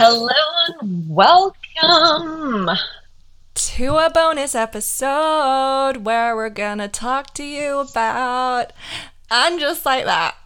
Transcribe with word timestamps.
Hello 0.00 0.30
and 0.80 1.10
welcome. 1.10 2.70
to 3.52 3.96
a 3.96 4.08
bonus 4.08 4.54
episode 4.54 6.04
where 6.04 6.36
we're 6.36 6.50
gonna 6.50 6.86
talk 6.86 7.34
to 7.34 7.42
you 7.42 7.80
about 7.80 8.72
and 9.28 9.58
just 9.58 9.84
like 9.84 10.04
that. 10.04 10.36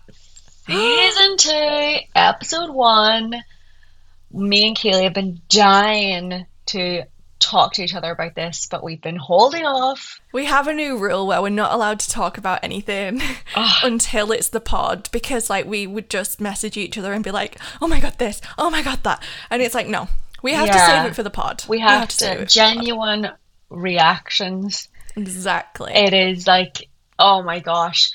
Season 0.67 1.37
two, 1.37 1.97
episode 2.15 2.71
one. 2.71 3.45
Me 4.33 4.69
and 4.69 4.75
Kaylee 4.75 5.05
have 5.05 5.13
been 5.13 5.43
dying 5.51 6.47
to 6.69 7.03
talk 7.53 7.75
to 7.75 7.83
each 7.83 7.95
other 7.95 8.11
about 8.11 8.35
this, 8.35 8.67
but 8.71 8.83
we've 8.83 9.01
been 9.01 9.17
holding 9.17 9.65
off. 9.65 10.21
We 10.33 10.47
have 10.47 10.67
a 10.67 10.75
new 10.75 10.97
rule 10.97 11.27
where 11.27 11.43
we're 11.43 11.51
not 11.51 11.73
allowed 11.73 12.01
to 12.01 12.11
talk 12.11 12.39
about 12.39 12.61
anything 12.63 13.21
until 13.83 14.33
it's 14.33 14.49
the 14.49 14.61
pod 14.61 15.09
because 15.13 15.51
like 15.51 15.67
we 15.67 15.87
would 15.87 16.09
just 16.09 16.41
message 16.41 16.77
each 16.77 16.97
other 16.97 17.13
and 17.13 17.23
be 17.23 17.31
like, 17.31 17.59
"Oh 17.81 17.87
my 17.87 18.01
god, 18.01 18.19
this! 18.19 18.41
Oh 18.57 18.71
my 18.71 18.83
god, 18.83 19.03
that!" 19.05 19.23
And 19.51 19.61
it's 19.61 19.75
like, 19.75 19.87
no, 19.87 20.09
we 20.43 20.53
have 20.55 20.67
to 20.67 20.79
save 20.79 21.11
it 21.11 21.15
for 21.15 21.23
the 21.23 21.31
pod. 21.31 21.65
We 21.69 21.81
have, 21.81 22.09
to 22.09 22.25
it 22.25 22.29
for 22.29 22.35
the 22.35 22.41
pod. 22.41 22.49
genuine 22.49 23.29
reactions. 23.69 24.89
exactly. 25.15 25.93
It 25.95 26.15
is 26.15 26.47
like, 26.47 26.89
oh 27.19 27.43
my 27.43 27.61
gosh, 27.61 28.13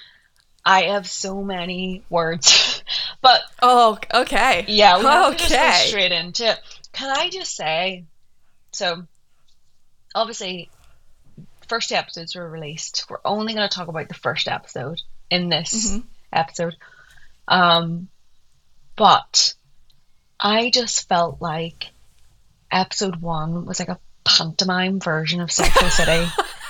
I 0.66 0.84
have 0.84 1.08
so 1.08 1.44
many 1.44 2.04
words. 2.10 2.84
but 3.22 3.42
oh, 3.62 4.00
okay. 4.14 4.66
yeah, 4.68 4.98
we 4.98 5.06
have 5.06 5.34
to 5.34 5.38
just 5.38 5.52
go 5.52 5.58
okay. 5.58 5.86
straight 5.88 6.12
into 6.12 6.50
it. 6.50 6.60
Can 6.92 7.16
I 7.16 7.30
just 7.30 7.56
say, 7.56 8.06
so 8.72 9.06
obviously, 10.18 10.70
first 11.68 11.90
two 11.90 11.96
episodes 11.96 12.36
were 12.36 12.50
released. 12.50 13.06
We're 13.10 13.18
only 13.26 13.54
going 13.54 13.68
to 13.68 13.74
talk 13.76 13.88
about 13.88 14.08
the 14.08 14.14
first 14.14 14.48
episode 14.48 15.02
in 15.30 15.50
this 15.50 15.92
Mhm. 15.92 16.04
episode. 16.34 16.76
Um, 17.48 18.08
but 18.96 19.54
I 20.40 20.70
just 20.70 21.08
felt 21.08 21.42
like 21.42 21.90
episode 22.72 23.18
one 23.22 23.66
was 23.66 23.80
like 23.80 23.90
a 23.90 24.00
pantomime 24.24 25.00
version 25.00 25.40
of 25.42 25.50
the 25.50 25.90
City, 25.90 26.28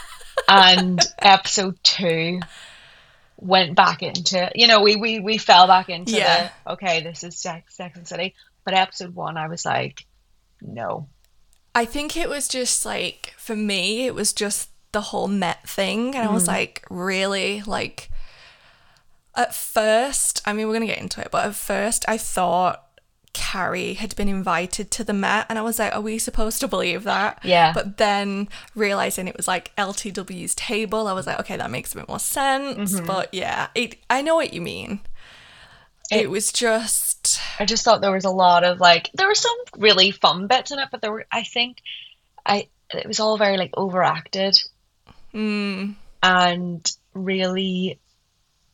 and 0.47 0.99
episode 1.19 1.77
two 1.83 2.39
went 3.39 3.75
back 3.75 4.01
into 4.01 4.51
you 4.55 4.67
know 4.67 4.81
we 4.81 4.95
we 4.95 5.19
we 5.19 5.37
fell 5.37 5.67
back 5.67 5.89
into 5.89 6.11
Yeah. 6.13 6.49
the 6.65 6.73
okay 6.73 7.01
this 7.01 7.23
is 7.23 7.37
Sex 7.37 7.75
Sex 7.75 7.97
and 7.97 8.07
City, 8.07 8.33
but 8.65 8.73
episode 8.73 9.13
one 9.15 9.37
I 9.37 9.47
was 9.47 9.63
like 9.65 10.05
no 10.61 11.07
I 11.77 11.85
think 11.85 12.17
it 12.17 12.27
was 12.27 12.47
just 12.47 12.87
like 12.87 13.35
for 13.37 13.55
me, 13.55 14.07
it 14.07 14.15
was 14.15 14.33
just 14.33 14.69
the 14.93 15.01
whole 15.01 15.27
Met 15.27 15.69
thing, 15.69 16.15
and 16.15 16.27
I 16.27 16.33
was 16.33 16.45
mm. 16.45 16.47
like, 16.47 16.83
really, 16.89 17.61
like. 17.65 18.09
At 19.35 19.53
first, 19.53 20.41
I 20.47 20.53
mean, 20.53 20.65
we're 20.67 20.73
gonna 20.73 20.87
get 20.87 20.97
into 20.97 21.21
it, 21.21 21.29
but 21.29 21.45
at 21.45 21.53
first, 21.53 22.03
I 22.07 22.17
thought 22.17 22.83
Carrie 23.33 23.93
had 23.93 24.15
been 24.15 24.27
invited 24.27 24.89
to 24.89 25.03
the 25.03 25.13
Met, 25.13 25.45
and 25.47 25.59
I 25.59 25.61
was 25.61 25.77
like, 25.77 25.93
are 25.93 26.01
we 26.01 26.17
supposed 26.17 26.59
to 26.61 26.67
believe 26.67 27.03
that? 27.03 27.39
Yeah. 27.43 27.71
But 27.71 27.97
then 27.97 28.49
realizing 28.73 29.27
it 29.27 29.37
was 29.37 29.47
like 29.47 29.75
LTW's 29.75 30.55
table, 30.55 31.05
I 31.05 31.13
was 31.13 31.27
like, 31.27 31.39
okay, 31.41 31.57
that 31.57 31.69
makes 31.69 31.93
a 31.93 31.97
bit 31.97 32.07
more 32.07 32.17
sense. 32.17 32.95
Mm-hmm. 32.95 33.05
But 33.05 33.31
yeah, 33.31 33.67
it, 33.75 33.97
I 34.09 34.23
know 34.23 34.33
what 34.33 34.55
you 34.55 34.61
mean. 34.61 35.01
It, 36.11 36.21
It- 36.23 36.29
was 36.29 36.51
just 36.51 37.39
I 37.59 37.65
just 37.65 37.83
thought 37.83 38.01
there 38.01 38.11
was 38.11 38.25
a 38.25 38.29
lot 38.29 38.63
of 38.63 38.79
like 38.79 39.09
there 39.13 39.27
were 39.27 39.35
some 39.35 39.57
really 39.77 40.11
fun 40.11 40.47
bits 40.47 40.71
in 40.71 40.79
it, 40.79 40.89
but 40.91 41.01
there 41.01 41.11
were 41.11 41.25
I 41.31 41.43
think 41.43 41.81
I 42.45 42.67
it 42.93 43.05
was 43.07 43.19
all 43.19 43.37
very 43.37 43.57
like 43.57 43.71
overacted. 43.75 44.57
Mm, 45.33 45.95
and 46.23 46.91
really 47.13 47.99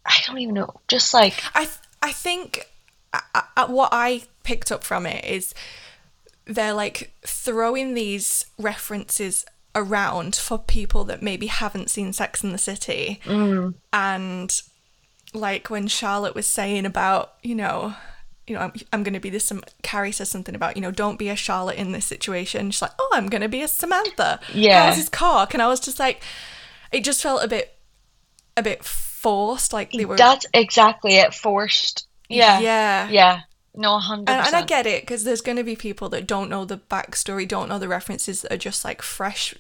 I 0.06 0.18
don't 0.28 0.38
even 0.38 0.56
know 0.56 0.70
just 0.88 1.14
like 1.14 1.42
I 1.56 1.66
th- 1.66 1.78
I 2.02 2.12
think 2.12 2.70
uh, 3.14 3.42
uh, 3.58 3.68
what 3.68 3.90
I 3.92 4.24
picked 4.44 4.72
up 4.72 4.84
from 4.84 5.06
it 5.06 5.24
is 5.26 5.54
they're 6.46 6.74
like 6.74 7.14
throwing 7.26 7.94
these 7.94 8.46
references 8.60 9.46
around 9.76 10.36
for 10.36 10.58
people 10.60 11.04
that 11.06 11.22
maybe 11.24 11.48
haven't 11.48 11.90
seen 11.90 12.12
Sex 12.14 12.44
in 12.44 12.52
the 12.52 12.58
City, 12.58 13.20
and 13.94 14.62
like 15.34 15.70
when 15.70 15.88
Charlotte 15.88 16.36
was 16.36 16.48
saying 16.48 16.86
about 16.86 17.34
you 17.42 17.56
know. 17.56 17.96
You 18.46 18.56
know, 18.56 18.62
I'm, 18.62 18.74
I'm 18.92 19.04
going 19.04 19.14
to 19.14 19.22
be 19.22 19.30
this. 19.30 19.46
Sam- 19.46 19.64
Carrie 19.84 20.12
says 20.12 20.28
something 20.28 20.54
about, 20.54 20.76
you 20.76 20.82
know, 20.82 20.92
don't 20.92 21.18
be 21.18 21.30
a 21.30 21.36
Charlotte 21.38 21.78
in 21.78 21.94
this 21.94 22.04
situation. 22.04 22.72
She's 22.72 22.82
like, 22.82 22.92
oh, 23.00 23.10
I'm 23.14 23.28
going 23.28 23.40
to 23.42 23.48
be 23.48 23.62
a 23.62 23.70
Samantha. 23.70 24.42
Yeah. 24.54 24.88
How's 24.88 24.98
his 24.98 25.08
cock? 25.08 25.54
And 25.54 25.64
I 25.64 25.68
was 25.70 25.80
just 25.80 25.98
like, 25.98 26.22
it 26.92 27.06
just 27.06 27.24
felt 27.24 27.42
a 27.42 27.48
bit, 27.48 27.74
a 28.58 28.62
bit 28.62 28.84
forced. 28.84 29.72
Like 29.72 29.94
they 29.94 30.04
were 30.04 30.18
that's 30.18 30.46
exactly 30.54 31.16
it 31.16 31.34
forced 31.34 32.06
yeah 32.30 32.60
yeah. 32.60 33.10
yeah 33.10 33.40
no 33.76 33.98
100% 33.98 34.20
And, 34.20 34.30
and 34.30 34.56
I 34.56 34.64
get 34.64 34.86
it 34.86 35.02
because 35.02 35.24
there's 35.24 35.42
going 35.42 35.58
to 35.58 35.64
be 35.64 35.76
people 35.76 36.10
that 36.10 36.28
don't 36.28 36.50
know 36.50 36.64
the 36.64 36.78
backstory, 36.78 37.48
don't 37.48 37.70
know 37.70 37.80
the 37.80 37.88
references, 37.88 38.42
that 38.42 38.52
are 38.52 38.58
just 38.58 38.86
like 38.86 39.02
fresh 39.02 39.56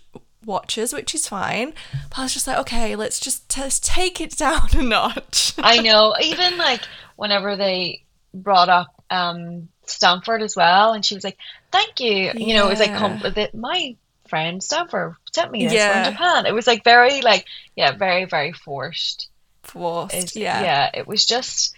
watchers, 0.46 0.94
which 0.94 1.14
is 1.16 1.28
fine. 1.28 1.74
But 2.09 2.20
I 2.20 2.24
was 2.24 2.34
just 2.34 2.48
like, 2.48 2.58
okay, 2.59 2.96
let's 2.96 3.20
just 3.20 3.50
t- 3.50 3.62
take 3.81 4.20
it 4.22 4.38
down 4.38 4.68
a 4.78 4.81
notch. 4.84 5.54
I 5.58 5.80
know 5.81 6.16
even 6.22 6.58
like 6.58 6.81
whenever 7.16 7.56
they 7.56 8.04
brought 8.34 8.70
up 8.70 8.88
um 9.12 9.68
Stanford 9.86 10.42
as 10.42 10.56
well 10.56 10.94
and 10.94 11.06
she 11.06 11.14
was 11.14 11.24
like 11.24 11.38
thank 11.72 12.00
you 12.00 12.31
you 12.36 12.56
know 12.56 12.66
it 12.66 12.70
was 12.70 12.80
like 12.80 12.90
Yeah. 12.90 12.98
com- 13.20 13.34
that 13.36 13.54
my 13.54 13.96
friend 14.28 14.64
Stanford 14.64 15.16
sent 15.31 15.52
me 15.52 15.66
this 15.66 15.74
Yeah. 15.74 16.04
from 16.06 16.14
Japan 16.14 16.46
it 16.48 16.54
was 16.54 16.66
like 16.66 16.84
very 16.84 17.22
like 17.22 17.46
yeah 17.75 17.92
very 17.92 18.25
very 18.25 18.54
forced 18.54 19.28
Forced, 19.62 20.16
It's- 20.16 20.36
yeah. 20.36 20.62
yeah 20.64 20.90
it 20.96 21.06
was 21.08 21.25
just 21.28 21.75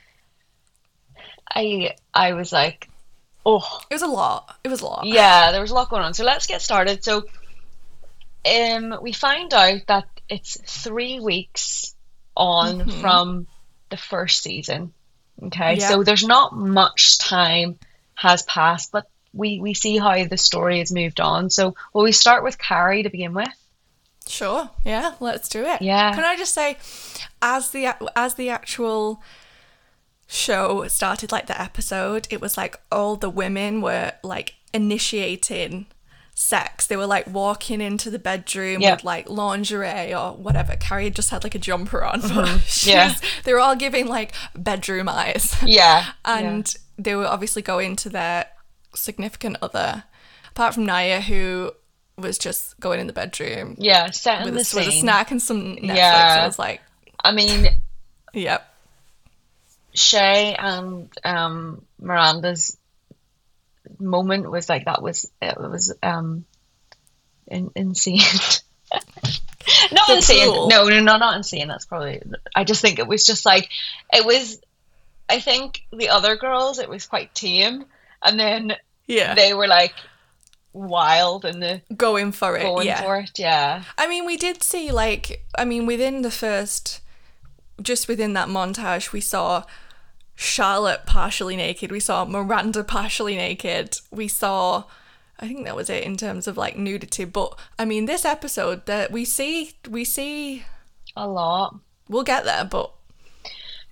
I 1.53 1.96
I 2.14 2.34
was 2.34 2.52
like 2.53 2.88
oh 3.46 3.80
It 3.90 3.96
was 3.96 4.02
a 4.02 4.08
lot. 4.08 4.56
It 4.64 4.70
was 4.70 4.82
a 4.82 4.86
lot. 4.86 5.06
yeah 5.06 5.52
there 5.52 5.62
was 5.62 5.72
a 5.72 5.76
lot 5.76 5.90
going 5.90 6.03
on 6.03 6.14
so 6.14 6.24
let's 6.24 6.47
get 6.47 6.62
started 6.62 7.03
so 7.03 7.24
um 8.46 8.98
we 9.02 9.12
find 9.12 9.54
out 9.54 9.82
that 9.88 10.06
it's 10.30 10.58
three 10.84 11.20
weeks 11.20 11.96
on 12.38 12.82
Mhm. 12.82 13.02
from 13.02 13.48
the 13.90 13.98
first 13.98 14.42
season 14.44 14.94
okay 15.44 15.76
Yeah. 15.78 15.90
so 15.90 16.04
there's 16.04 16.26
not 16.26 16.56
much 16.56 17.18
time 17.18 17.78
has 18.16 18.44
passed 18.44 18.92
but 18.92 19.08
we 19.34 19.60
we 19.60 19.74
see 19.74 19.98
how 19.98 20.26
the 20.26 20.38
story 20.38 20.80
has 20.80 20.92
moved 20.92 21.20
on 21.20 21.50
so 21.50 21.76
will 21.94 22.04
we 22.04 22.12
start 22.12 22.44
with 22.44 22.58
Carrie 22.58 23.04
to 23.04 23.10
begin 23.10 23.34
with 23.34 23.50
Sure. 24.28 24.72
Yeah, 24.84 25.14
let's 25.20 25.48
do 25.50 25.64
it. 25.64 25.84
Yeah. 25.84 26.16
Can 26.16 26.24
I 26.24 26.36
just 26.36 26.56
say, 26.56 26.78
as 27.44 27.70
the 27.70 27.94
as 28.18 28.34
the 28.34 28.50
actual 28.50 29.22
show 30.28 30.88
started, 30.88 31.32
like 31.32 31.46
the 31.46 31.62
episode, 31.62 32.28
it 32.32 32.42
was 32.42 32.58
like 32.58 32.76
all 32.92 33.16
the 33.18 33.30
women 33.30 33.82
were 33.82 34.14
like 34.24 34.56
initiating 34.74 35.86
sex. 36.38 36.85
They 36.88 36.97
were 36.97 37.06
like 37.07 37.25
walking 37.28 37.79
into 37.81 38.09
the 38.12 38.19
bedroom 38.19 38.81
Yeah. 38.81 38.96
with 38.96 39.03
like 39.06 39.29
lingerie 39.29 40.13
or 40.13 40.34
whatever. 40.34 40.75
Carrie 40.75 41.06
had 41.06 41.16
just 41.16 41.29
had 41.29 41.44
like 41.46 41.56
a 41.56 41.59
jumper 41.59 42.03
on. 42.03 42.22
she's- 42.66 42.85
Yeah. 42.88 43.16
They 43.46 43.53
were 43.53 43.59
all 43.59 43.75
giving 43.75 44.07
like 44.07 44.34
bedroom 44.53 45.07
eyes. 45.09 45.56
yeah 45.66 46.12
and 46.25 46.72
they 46.97 47.16
were 47.16 47.25
obviously 47.25 47.62
going 47.62 47.96
to 47.97 48.09
their 48.09 48.46
significant 48.94 49.57
other, 49.62 50.03
apart 50.50 50.73
from 50.73 50.85
Nya, 50.85 51.22
who 51.22 51.72
was 52.18 52.38
just 52.38 52.79
going 52.79 53.00
in 53.00 53.07
the 53.07 53.13
bedroom 53.13 53.75
yeah 53.78 54.09
setting 54.09 54.46
with, 54.53 54.53
the 54.72 54.78
a, 54.78 54.79
with 54.85 54.94
a 54.94 54.97
snack 55.00 55.31
and 55.31 55.41
some 55.41 55.75
Netflix. 55.78 55.96
Yeah. 55.96 56.38
I 56.41 56.46
was 56.46 56.59
like, 56.59 56.81
I 57.23 57.31
mean 57.31 57.67
yep. 58.34 58.73
Che 59.94 60.56
and 60.59 61.09
um, 61.23 61.81
Miranda's 62.02 62.78
moment 64.00 64.50
was 64.50 64.69
like 64.69 64.85
that 64.85 65.01
was 65.01 65.31
it 65.41 65.57
was 65.59 65.94
um 66.01 66.46
in, 67.47 67.72
insane. 67.75 68.19
not 69.91 70.09
insane. 70.09 70.47
No, 70.47 70.87
no, 70.87 70.99
no, 70.99 71.17
not 71.17 71.37
insane. 71.37 71.67
That's 71.67 71.85
probably. 71.85 72.22
I 72.55 72.64
just 72.64 72.82
think 72.82 72.99
it 72.99 73.08
was 73.08 73.26
just 73.26 73.46
like 73.46 73.70
it 74.14 74.26
was. 74.26 74.59
I 75.28 75.40
think 75.40 75.82
the 75.91 76.09
other 76.09 76.35
girls 76.35 76.79
it 76.79 76.90
was 76.90 77.08
quite 77.08 77.34
tame, 77.34 77.85
and 78.22 78.40
then 78.40 78.76
Yeah. 79.08 79.34
they 79.34 79.53
were 79.53 79.67
like 79.67 79.93
wild 80.73 81.46
and 81.46 81.64
the 81.64 81.81
going 81.96 82.31
for 82.31 82.58
it. 82.58 82.64
going 82.64 82.85
yeah. 82.88 83.02
for 83.02 83.17
it. 83.17 83.31
Yeah, 83.38 83.84
I 83.97 84.08
mean, 84.08 84.26
we 84.26 84.38
did 84.38 84.61
see 84.61 84.91
like 84.91 85.46
I 85.58 85.66
mean, 85.66 85.85
within 85.85 86.22
the 86.22 86.31
first 86.31 87.02
just 87.81 88.08
within 88.08 88.34
that 88.34 88.47
montage, 88.47 89.11
we 89.11 89.22
saw 89.22 89.64
Charlotte 90.35 91.05
partially 91.05 91.55
naked, 91.55 91.91
we 91.91 91.99
saw 91.99 92.26
Miranda 92.26 92.84
partially 92.84 93.35
naked, 93.35 93.97
we 94.11 94.28
saw 94.28 94.84
I 95.40 95.47
think 95.47 95.66
that 95.66 95.76
was 95.76 95.90
it 95.90 96.03
in 96.03 96.16
terms 96.16 96.47
of 96.47 96.58
like 96.58 96.78
nudity, 96.78 97.26
but 97.26 97.58
I 97.78 97.85
mean 97.85 98.05
this 98.05 98.26
episode 98.26 98.85
that 98.85 99.11
we 99.11 99.26
see 99.26 99.73
we 99.90 100.03
see 100.05 100.64
a 101.16 101.28
lot. 101.28 101.76
we'll 102.08 102.23
get 102.23 102.46
there, 102.46 102.66
but 102.66 102.91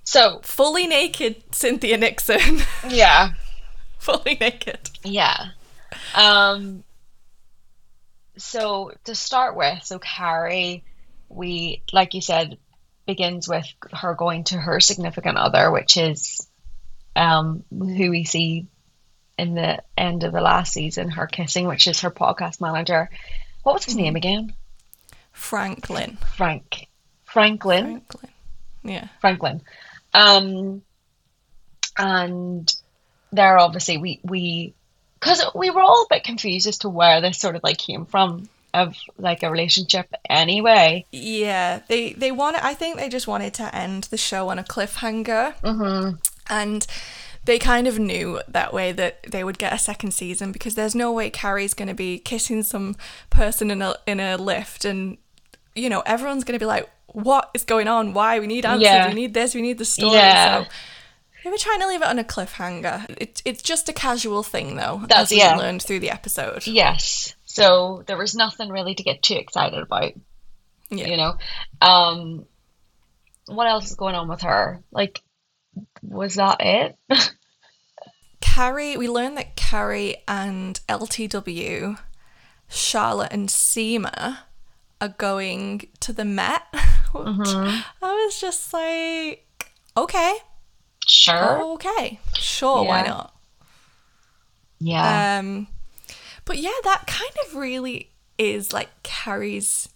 So 0.04 0.40
fully 0.44 0.88
naked 0.88 1.44
Cynthia 1.52 1.98
Nixon. 1.98 2.62
yeah, 2.90 3.32
fully 4.00 4.38
naked. 4.40 4.90
Yeah. 5.04 5.50
Um 6.16 6.84
so 8.38 8.92
to 9.04 9.14
start 9.14 9.56
with, 9.56 9.84
so 9.84 10.00
Carrie, 10.00 10.84
we 11.30 11.84
like 11.92 12.14
you 12.14 12.22
said, 12.22 12.58
begins 13.06 13.48
with 13.48 13.66
her 13.92 14.14
going 14.14 14.46
to 14.46 14.58
her 14.58 14.80
significant 14.80 15.38
other, 15.38 15.72
which 15.72 15.98
is 15.98 16.48
um 17.16 17.64
who 17.70 18.10
we 18.10 18.24
see 18.24 18.68
in 19.38 19.56
the 19.56 19.82
end 19.98 20.24
of 20.24 20.32
the 20.32 20.42
last 20.42 20.74
season, 20.74 21.10
her 21.10 21.28
kissing, 21.28 21.68
which 21.68 21.88
is 21.88 22.02
her 22.02 22.12
podcast 22.12 22.62
manager. 22.62 23.10
What 23.64 23.74
was 23.74 23.86
his 23.86 23.96
name 23.96 24.16
again? 24.16 24.54
Franklin. 25.32 26.18
Frank. 26.36 26.88
Franklin. 27.26 27.84
Franklin. 27.84 28.32
Yeah. 28.84 29.08
Franklin. 29.22 29.62
Um, 30.14 30.84
and 31.98 32.74
there 33.32 33.58
obviously 33.58 33.98
we 33.98 34.20
we 34.24 34.76
because 35.20 35.44
we 35.56 35.70
were 35.70 35.82
all 35.82 36.04
a 36.04 36.14
bit 36.14 36.24
confused 36.24 36.68
as 36.68 36.80
to 36.80 36.90
where 36.90 37.22
this 37.22 37.40
sort 37.40 37.56
of 37.56 37.64
like 37.64 37.78
came 37.78 38.06
from 38.06 38.48
of 38.74 38.96
like 39.18 39.44
a 39.44 39.52
relationship 39.52 40.14
anyway. 40.30 41.06
Yeah, 41.12 41.82
they 41.88 42.14
they 42.14 42.32
wanted. 42.32 42.66
I 42.66 42.74
think 42.74 42.98
they 42.98 43.10
just 43.10 43.28
wanted 43.28 43.54
to 43.56 43.74
end 43.76 44.06
the 44.06 44.18
show 44.18 44.50
on 44.50 44.60
a 44.60 44.64
cliffhanger, 44.64 45.56
mm-hmm. 45.62 46.16
and 46.50 46.88
they 47.46 47.60
kind 47.60 47.88
of 47.88 48.00
knew 48.00 48.42
that 48.48 48.74
way 48.74 48.92
that 48.92 49.24
they 49.24 49.44
would 49.44 49.60
get 49.60 49.74
a 49.74 49.78
second 49.78 50.12
season 50.12 50.52
because 50.52 50.76
there's 50.76 50.96
no 50.96 51.12
way 51.12 51.30
Carrie's 51.30 51.74
going 51.74 51.90
to 51.90 51.94
be 51.94 52.20
kissing 52.20 52.64
some 52.64 52.96
person 53.30 53.70
in 53.70 53.82
a 53.82 53.96
in 54.08 54.20
a 54.20 54.38
lift, 54.38 54.86
and 54.86 55.18
you 55.76 55.90
know 55.90 56.02
everyone's 56.06 56.44
going 56.44 56.58
to 56.58 56.64
be 56.64 56.68
like, 56.68 56.90
"What 57.08 57.52
is 57.54 57.64
going 57.64 57.88
on? 57.88 58.14
Why? 58.14 58.40
We 58.40 58.48
need 58.48 58.66
answers. 58.66 58.84
Yeah. 58.84 59.08
We 59.10 59.14
need 59.14 59.34
this. 59.34 59.54
We 59.54 59.62
need 59.62 59.78
the 59.78 59.86
story." 59.86 60.16
Yeah. 60.16 60.64
So 60.64 60.70
they 61.44 61.50
were 61.50 61.58
trying 61.58 61.82
to 61.82 61.88
leave 61.88 62.02
it 62.02 62.08
on 62.08 62.20
a 62.20 62.24
cliffhanger. 62.24 63.06
It, 63.20 63.42
it's 63.44 63.62
just 63.62 63.90
a 63.90 63.94
casual 63.94 64.44
thing, 64.44 64.78
though. 64.78 65.02
That's- 65.02 65.32
as 65.32 65.38
yeah. 65.38 65.56
learned 65.56 65.84
through 65.84 66.00
the 66.00 66.10
episode. 66.10 66.66
Yes. 66.66 67.36
So 67.54 68.04
there 68.08 68.18
was 68.18 68.34
nothing 68.34 68.70
really 68.70 68.96
to 68.96 69.04
get 69.04 69.22
too 69.22 69.36
excited 69.36 69.80
about, 69.80 70.14
Yeah. 70.90 71.08
you 71.08 71.18
know. 71.18 71.38
Um, 71.82 72.46
what 73.46 73.68
else 73.68 73.92
is 73.92 73.96
going 73.96 74.16
on 74.16 74.28
with 74.28 74.42
her? 74.42 74.82
Like, 74.92 75.22
was 76.02 76.36
that 76.36 76.58
it? 76.62 76.98
Carrie, 78.42 78.98
we 78.98 79.08
learned 79.08 79.38
that 79.38 79.56
Carrie 79.56 80.16
and 80.28 80.80
LTW, 80.90 82.00
Charlotte 82.70 83.32
and 83.32 83.50
Seema 83.50 84.40
are 85.00 85.10
going 85.10 85.88
to 86.02 86.12
the 86.14 86.26
Met. 86.26 86.64
Mm-hmm. 87.14 87.82
I 88.04 88.12
was 88.26 88.42
just 88.42 88.74
like, 88.74 89.46
okay, 89.96 90.34
sure. 91.08 91.62
okay, 91.76 92.20
sure, 92.34 92.84
why 92.86 93.04
not? 93.04 93.36
yeah. 94.80 95.38
Um, 95.40 95.68
but 96.46 96.58
yeah, 96.58 96.72
that 96.84 97.06
kind 97.08 97.32
of 97.46 97.56
really 97.56 98.12
is 98.38 98.74
like 98.74 98.90
Carrie's 99.04 99.90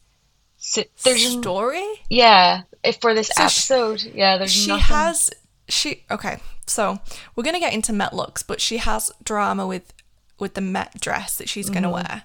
So 0.58 0.84
there's 1.04 1.32
story. 1.32 1.86
yeah. 2.10 2.64
If 2.84 3.02
for 3.02 3.14
this 3.14 3.28
So 3.28 3.48
she- 3.48 3.74
episode, 3.74 4.04
yeah. 4.14 4.38
There's 4.38 4.52
she 4.52 4.68
nothing. 4.70 4.84
has 4.84 5.30
she 5.70 6.04
okay 6.10 6.38
so 6.66 6.98
we're 7.36 7.44
gonna 7.44 7.60
get 7.60 7.74
into 7.74 7.92
met 7.92 8.14
looks 8.14 8.42
but 8.42 8.62
she 8.62 8.78
has 8.78 9.12
drama 9.24 9.68
with 9.68 9.94
with 10.40 10.54
the 10.54 10.62
met 10.62 11.00
dress 11.02 11.38
that 11.38 11.50
she's 11.50 11.70
gonna 11.70 11.88
mm-hmm. 11.88 12.08
wear 12.08 12.24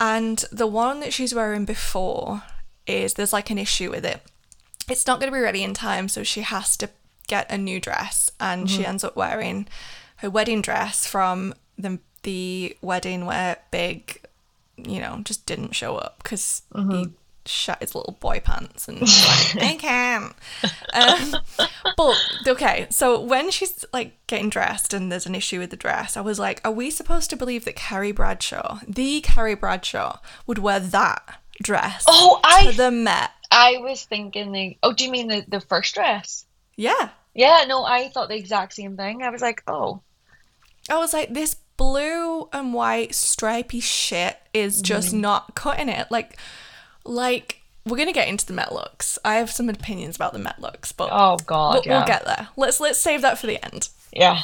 and 0.00 0.44
the 0.50 0.66
one 0.66 1.00
that 1.00 1.12
she's 1.12 1.34
wearing 1.34 1.64
before 1.64 2.42
is 2.86 3.14
there's 3.14 3.32
like 3.32 3.50
an 3.50 3.58
issue 3.58 3.90
with 3.90 4.04
it 4.04 4.20
it's 4.88 5.06
not 5.06 5.20
gonna 5.20 5.30
be 5.30 5.38
ready 5.38 5.62
in 5.62 5.74
time 5.74 6.08
so 6.08 6.24
she 6.24 6.40
has 6.40 6.76
to 6.76 6.88
get 7.28 7.50
a 7.52 7.56
new 7.56 7.78
dress 7.78 8.30
and 8.40 8.68
she 8.68 8.78
mm-hmm. 8.78 8.86
ends 8.86 9.04
up 9.04 9.14
wearing 9.14 9.68
her 10.16 10.28
wedding 10.28 10.60
dress 10.60 11.06
from 11.06 11.54
the 11.78 12.00
the 12.22 12.76
wedding 12.82 13.26
where 13.26 13.56
big 13.70 14.20
you 14.76 15.00
know 15.00 15.20
just 15.24 15.46
didn't 15.46 15.74
show 15.74 15.96
up 15.96 16.22
because 16.22 16.62
he 16.90 17.08
shut 17.46 17.80
his 17.80 17.94
little 17.94 18.16
boy 18.20 18.40
pants 18.40 18.88
and 18.88 19.00
like, 19.00 19.56
I 19.62 19.76
can't. 19.78 20.34
Um, 20.92 21.36
but 21.96 22.16
okay, 22.46 22.86
so 22.90 23.20
when 23.20 23.50
she's 23.50 23.84
like 23.92 24.14
getting 24.26 24.50
dressed 24.50 24.94
and 24.94 25.10
there's 25.10 25.26
an 25.26 25.34
issue 25.34 25.58
with 25.58 25.70
the 25.70 25.76
dress, 25.76 26.16
I 26.16 26.20
was 26.20 26.38
like, 26.38 26.60
are 26.64 26.72
we 26.72 26.90
supposed 26.90 27.30
to 27.30 27.36
believe 27.36 27.64
that 27.64 27.76
Carrie 27.76 28.12
Bradshaw, 28.12 28.80
the 28.86 29.20
Carrie 29.20 29.54
Bradshaw, 29.54 30.18
would 30.46 30.58
wear 30.58 30.80
that 30.80 31.40
dress 31.62 32.04
Oh, 32.08 32.40
I 32.44 32.72
the 32.72 32.90
Met? 32.90 33.30
I 33.50 33.78
was 33.78 34.04
thinking 34.04 34.52
the. 34.52 34.76
Oh, 34.82 34.92
do 34.92 35.04
you 35.04 35.10
mean 35.10 35.28
the 35.28 35.44
the 35.48 35.60
first 35.60 35.94
dress? 35.94 36.46
Yeah. 36.76 37.10
Yeah. 37.34 37.64
No, 37.66 37.84
I 37.84 38.08
thought 38.08 38.28
the 38.28 38.36
exact 38.36 38.74
same 38.74 38.96
thing. 38.96 39.22
I 39.22 39.30
was 39.30 39.42
like, 39.42 39.62
oh, 39.66 40.02
I 40.88 40.98
was 40.98 41.12
like, 41.12 41.32
this 41.34 41.56
blue 41.80 42.46
and 42.52 42.74
white 42.74 43.14
stripy 43.14 43.80
shit 43.80 44.38
is 44.52 44.82
just 44.82 45.14
Mm. 45.14 45.20
not 45.20 45.54
cutting 45.54 45.88
it. 45.88 46.10
Like, 46.10 46.36
like 47.04 47.62
we're 47.86 47.96
gonna 47.96 48.12
get 48.12 48.28
into 48.28 48.44
the 48.44 48.52
Met 48.52 48.72
looks. 48.72 49.18
I 49.24 49.36
have 49.36 49.50
some 49.50 49.70
opinions 49.70 50.14
about 50.16 50.34
the 50.34 50.38
Met 50.38 50.60
looks, 50.60 50.92
but 50.92 51.08
oh 51.10 51.38
God, 51.46 51.72
we'll, 51.74 51.82
yeah, 51.86 51.98
we'll 51.98 52.06
get 52.06 52.26
there. 52.26 52.48
Let's 52.56 52.80
let's 52.80 52.98
save 52.98 53.22
that 53.22 53.38
for 53.38 53.46
the 53.46 53.64
end. 53.64 53.88
yeah. 54.12 54.42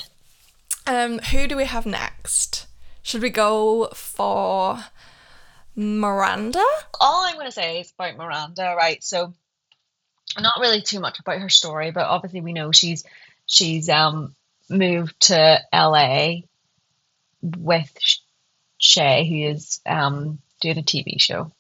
Um, 0.87 1.19
who 1.19 1.47
do 1.47 1.57
we 1.57 1.65
have 1.67 1.85
next? 1.85 2.67
Should 3.03 3.21
we 3.21 3.29
go 3.31 3.89
for 3.89 4.79
Miranda? 5.75 6.65
all 7.01 7.27
I'm 7.27 7.35
going 7.35 7.47
to 7.47 7.53
say 7.53 7.81
is 7.81 7.93
about 7.99 8.17
Miranda, 8.17 8.75
right? 8.77 9.03
So, 9.05 9.35
not 10.39 10.61
really 10.61 10.81
too 10.81 11.01
much 11.01 11.19
about 11.21 11.41
her 11.41 11.49
story, 11.49 11.91
but 11.91 12.07
obviously 12.07 12.41
we 12.41 12.53
know 12.53 12.73
she's 12.73 13.05
she's 13.47 13.89
um 13.89 14.35
moved 14.71 15.19
to 15.23 15.61
LA 15.73 16.37
with 17.43 17.93
Che, 18.79 19.27
who 19.29 19.51
is 19.51 19.81
um 19.87 20.39
doing 20.61 20.79
a 20.79 20.83
TV 20.83 21.21
show. 21.21 21.53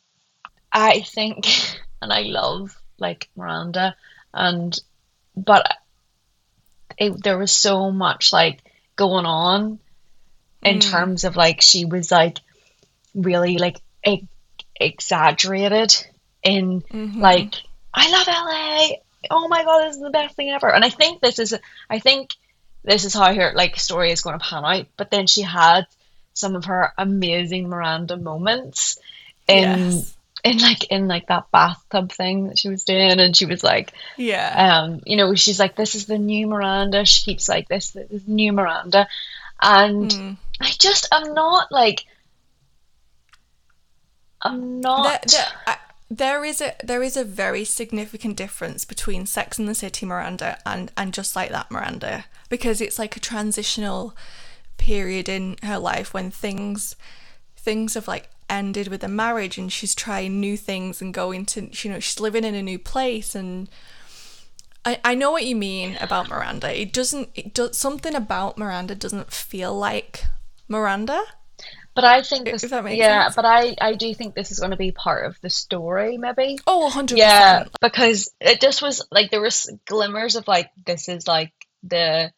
I 0.72 1.00
think, 1.00 1.46
and 2.02 2.12
I 2.12 2.22
love 2.22 2.76
like 2.98 3.28
Miranda, 3.36 3.96
and 4.32 4.78
but 5.36 5.66
it, 6.98 7.22
there 7.22 7.38
was 7.38 7.52
so 7.52 7.90
much 7.90 8.32
like 8.32 8.60
going 8.96 9.26
on 9.26 9.78
in 10.62 10.80
terms 10.80 11.24
of 11.24 11.36
like 11.36 11.60
she 11.60 11.84
was 11.84 12.10
like 12.10 12.38
really 13.14 13.58
like 13.58 13.76
e- 14.06 14.26
exaggerated 14.74 15.94
in 16.42 16.82
like 17.14 17.54
I 17.94 18.10
love 18.10 18.26
LA. 18.28 18.96
Oh 19.30 19.48
my 19.48 19.64
god, 19.64 19.86
this 19.86 19.96
is 19.96 20.02
the 20.02 20.10
best 20.10 20.36
thing 20.36 20.50
ever. 20.50 20.72
And 20.72 20.84
I 20.84 20.90
think 20.90 21.20
this 21.20 21.38
is 21.38 21.54
I 21.88 21.98
think 21.98 22.30
this 22.86 23.04
is 23.04 23.12
how 23.12 23.34
her 23.34 23.52
like 23.54 23.78
story 23.78 24.10
is 24.12 24.22
going 24.22 24.38
to 24.38 24.44
pan 24.44 24.64
out. 24.64 24.86
But 24.96 25.10
then 25.10 25.26
she 25.26 25.42
had 25.42 25.86
some 26.32 26.56
of 26.56 26.64
her 26.66 26.92
amazing 26.96 27.68
Miranda 27.68 28.16
moments 28.16 28.98
in 29.48 29.62
Yes. 29.62 30.16
in 30.44 30.58
like 30.58 30.84
in 30.84 31.08
like 31.08 31.26
that 31.26 31.50
bathtub 31.50 32.12
thing 32.12 32.46
that 32.48 32.58
she 32.58 32.68
was 32.68 32.84
doing 32.84 33.18
and 33.20 33.36
she 33.36 33.46
was 33.46 33.62
like 33.64 33.92
Yeah. 34.16 34.84
um, 34.86 35.00
you 35.04 35.16
know, 35.16 35.34
she's 35.34 35.58
like, 35.58 35.76
this 35.76 35.94
is 35.94 36.06
the 36.06 36.18
new 36.18 36.46
Miranda. 36.46 37.04
She 37.04 37.24
keeps 37.24 37.48
like 37.48 37.68
this, 37.68 37.90
this 37.90 38.10
is 38.10 38.26
new 38.28 38.52
Miranda, 38.52 39.08
and 39.60 40.10
Mm. 40.10 40.36
I 40.60 40.70
just, 40.78 41.08
I'm 41.12 41.34
not 41.34 41.70
like, 41.72 42.04
I'm 44.42 44.80
not. 44.80 45.04
there, 45.04 45.20
there, 45.26 45.46
I, 45.66 45.76
there 46.10 46.44
is 46.44 46.60
a 46.60 46.74
there 46.84 47.02
is 47.02 47.16
a 47.16 47.24
very 47.24 47.64
significant 47.64 48.36
difference 48.36 48.84
between 48.84 49.26
Sex 49.26 49.58
and 49.58 49.68
the 49.68 49.74
City 49.74 50.06
Miranda 50.06 50.58
and 50.64 50.92
and 50.96 51.12
just 51.12 51.34
like 51.34 51.50
that 51.50 51.70
Miranda 51.70 52.26
because 52.48 52.80
it's 52.80 52.98
like 52.98 53.16
a 53.16 53.20
transitional 53.20 54.16
period 54.76 55.28
in 55.28 55.56
her 55.62 55.78
life 55.78 56.12
when 56.12 56.30
things 56.30 56.96
things 57.56 57.94
have 57.94 58.06
like 58.06 58.28
ended 58.48 58.88
with 58.88 59.02
a 59.02 59.08
marriage 59.08 59.58
and 59.58 59.72
she's 59.72 59.94
trying 59.94 60.38
new 60.38 60.56
things 60.56 61.02
and 61.02 61.12
going 61.12 61.44
to 61.44 61.68
you 61.82 61.90
know 61.90 61.98
she's 61.98 62.20
living 62.20 62.44
in 62.44 62.54
a 62.54 62.62
new 62.62 62.78
place 62.78 63.34
and 63.34 63.68
I, 64.84 65.00
I 65.04 65.14
know 65.16 65.32
what 65.32 65.44
you 65.44 65.56
mean 65.56 65.96
about 66.00 66.28
Miranda. 66.28 66.80
It 66.80 66.92
doesn't 66.92 67.30
it 67.34 67.52
does 67.52 67.76
something 67.76 68.14
about 68.14 68.56
Miranda 68.56 68.94
doesn't 68.94 69.32
feel 69.32 69.76
like 69.76 70.22
Miranda. 70.68 71.20
but 71.96 72.04
I 72.04 72.22
think 72.22 72.44
this, 72.44 72.62
if 72.62 72.70
that 72.70 72.84
makes 72.84 72.98
yeah, 72.98 73.24
sense. 73.24 73.34
but 73.34 73.44
I, 73.44 73.74
I 73.80 73.94
do 73.94 74.14
think 74.14 74.34
this 74.36 74.52
is 74.52 74.60
going 74.60 74.70
to 74.70 74.76
be 74.76 74.92
part 74.92 75.26
of 75.26 75.40
the 75.40 75.50
story, 75.50 76.18
maybe. 76.18 76.60
Oh, 76.68 76.88
100%. 76.92 77.16
Yeah, 77.16 77.64
because 77.80 78.30
it 78.40 78.60
just 78.60 78.80
was 78.80 79.04
like 79.10 79.32
there 79.32 79.40
was 79.40 79.68
glimmers 79.86 80.36
of 80.36 80.46
like 80.46 80.70
this 80.84 81.08
is 81.08 81.26
like 81.26 81.52
the, 81.88 82.32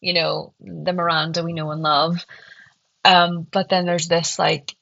you 0.00 0.14
know, 0.14 0.54
the 0.60 0.92
Miranda 0.92 1.42
we 1.42 1.52
know 1.52 1.70
and 1.70 1.82
love, 1.82 2.24
um, 3.04 3.46
but 3.50 3.68
then 3.68 3.86
there's 3.86 4.08
this 4.08 4.38
like 4.38 4.74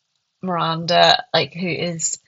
Miranda 0.43 1.25
like 1.35 1.55
who 1.55 1.69
is 1.69 2.19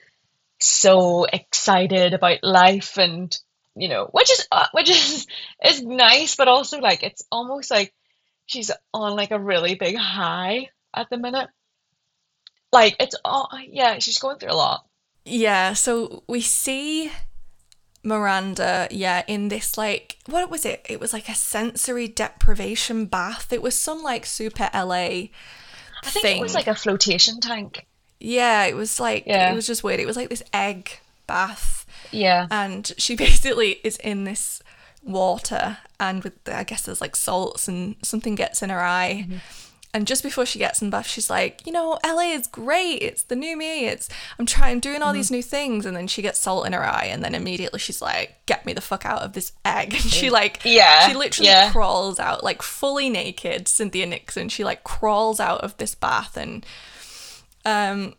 so 0.59 1.25
excited 1.25 2.13
about 2.13 2.43
life 2.43 2.97
and 2.97 3.37
you 3.75 3.89
know 3.89 4.07
which 4.11 4.31
is 4.31 4.47
uh, 4.51 4.67
which 4.71 4.89
is 4.89 5.27
is 5.65 5.81
nice 5.81 6.35
but 6.35 6.47
also 6.47 6.79
like 6.79 7.03
it's 7.03 7.23
almost 7.31 7.69
like 7.71 7.93
she's 8.45 8.71
on 8.93 9.15
like 9.15 9.31
a 9.31 9.39
really 9.39 9.75
big 9.75 9.95
high 9.95 10.69
at 10.93 11.09
the 11.09 11.17
minute. 11.17 11.49
Like 12.71 12.95
it's 12.99 13.15
all 13.23 13.49
yeah 13.67 13.99
she's 13.99 14.19
going 14.19 14.37
through 14.37 14.51
a 14.51 14.55
lot. 14.55 14.85
Yeah, 15.25 15.73
so 15.73 16.23
we 16.27 16.41
see 16.41 17.11
Miranda, 18.03 18.87
yeah, 18.91 19.23
in 19.27 19.47
this 19.49 19.77
like 19.77 20.17
what 20.25 20.49
was 20.49 20.65
it? 20.65 20.85
It 20.89 20.99
was 20.99 21.13
like 21.13 21.29
a 21.29 21.35
sensory 21.35 22.07
deprivation 22.07 23.05
bath. 23.05 23.51
It 23.53 23.61
was 23.61 23.77
some 23.77 24.03
like 24.03 24.25
super 24.25 24.69
LA 24.73 25.29
I 26.05 26.09
think 26.09 26.23
thing. 26.23 26.37
it 26.39 26.41
was 26.41 26.53
like 26.53 26.67
a 26.67 26.75
flotation 26.75 27.39
tank 27.39 27.85
yeah, 28.19 28.63
it 28.65 28.75
was 28.75 28.99
like 29.01 29.25
Yeah. 29.27 29.51
it 29.51 29.55
was 29.55 29.67
just 29.67 29.83
weird. 29.83 29.99
It 29.99 30.05
was 30.05 30.15
like 30.15 30.29
this 30.29 30.43
egg 30.53 30.99
bath, 31.27 31.85
yeah 32.11 32.47
and 32.49 32.89
she 32.97 33.15
basically 33.25 33.79
is 33.83 33.97
in 33.97 34.23
this 34.23 34.61
water, 35.03 35.77
and 35.99 36.23
with 36.23 36.41
the, 36.45 36.57
I 36.57 36.63
guess 36.63 36.83
there's 36.83 37.01
like 37.01 37.15
salts 37.17 37.67
and 37.67 37.95
something 38.01 38.35
gets 38.35 38.61
in 38.61 38.69
her 38.69 38.79
eye, 38.81 39.25
mm-hmm. 39.27 39.37
And 39.93 40.07
just 40.07 40.23
before 40.23 40.45
she 40.45 40.57
gets 40.57 40.81
in 40.81 40.89
Bath, 40.89 41.07
she's 41.07 41.29
like, 41.29 41.65
you 41.67 41.71
know, 41.71 41.99
LA 42.03 42.31
is 42.33 42.47
great. 42.47 43.01
It's 43.03 43.23
the 43.23 43.35
new 43.35 43.55
me. 43.55 43.85
It's 43.85 44.09
I'm 44.39 44.45
trying 44.45 44.79
doing 44.79 45.01
all 45.03 45.13
these 45.13 45.29
new 45.29 45.43
things, 45.43 45.85
and 45.85 45.95
then 45.95 46.07
she 46.07 46.21
gets 46.21 46.39
salt 46.39 46.65
in 46.65 46.73
her 46.73 46.83
eye, 46.83 47.05
and 47.11 47.23
then 47.23 47.35
immediately 47.35 47.79
she's 47.79 48.01
like, 48.01 48.37
get 48.47 48.65
me 48.65 48.73
the 48.73 48.81
fuck 48.81 49.05
out 49.05 49.21
of 49.21 49.33
this 49.33 49.51
egg. 49.63 49.93
And 49.93 50.01
she 50.11 50.29
like, 50.29 50.61
Yeah, 50.63 51.07
she 51.07 51.13
literally 51.13 51.49
yeah. 51.49 51.71
crawls 51.71 52.19
out 52.19 52.43
like 52.43 52.61
fully 52.61 53.09
naked. 53.09 53.67
Cynthia 53.67 54.05
Nixon. 54.07 54.49
She 54.49 54.63
like 54.63 54.83
crawls 54.83 55.39
out 55.39 55.61
of 55.61 55.77
this 55.77 55.93
bath, 55.95 56.37
and 56.37 56.65
um, 57.65 58.15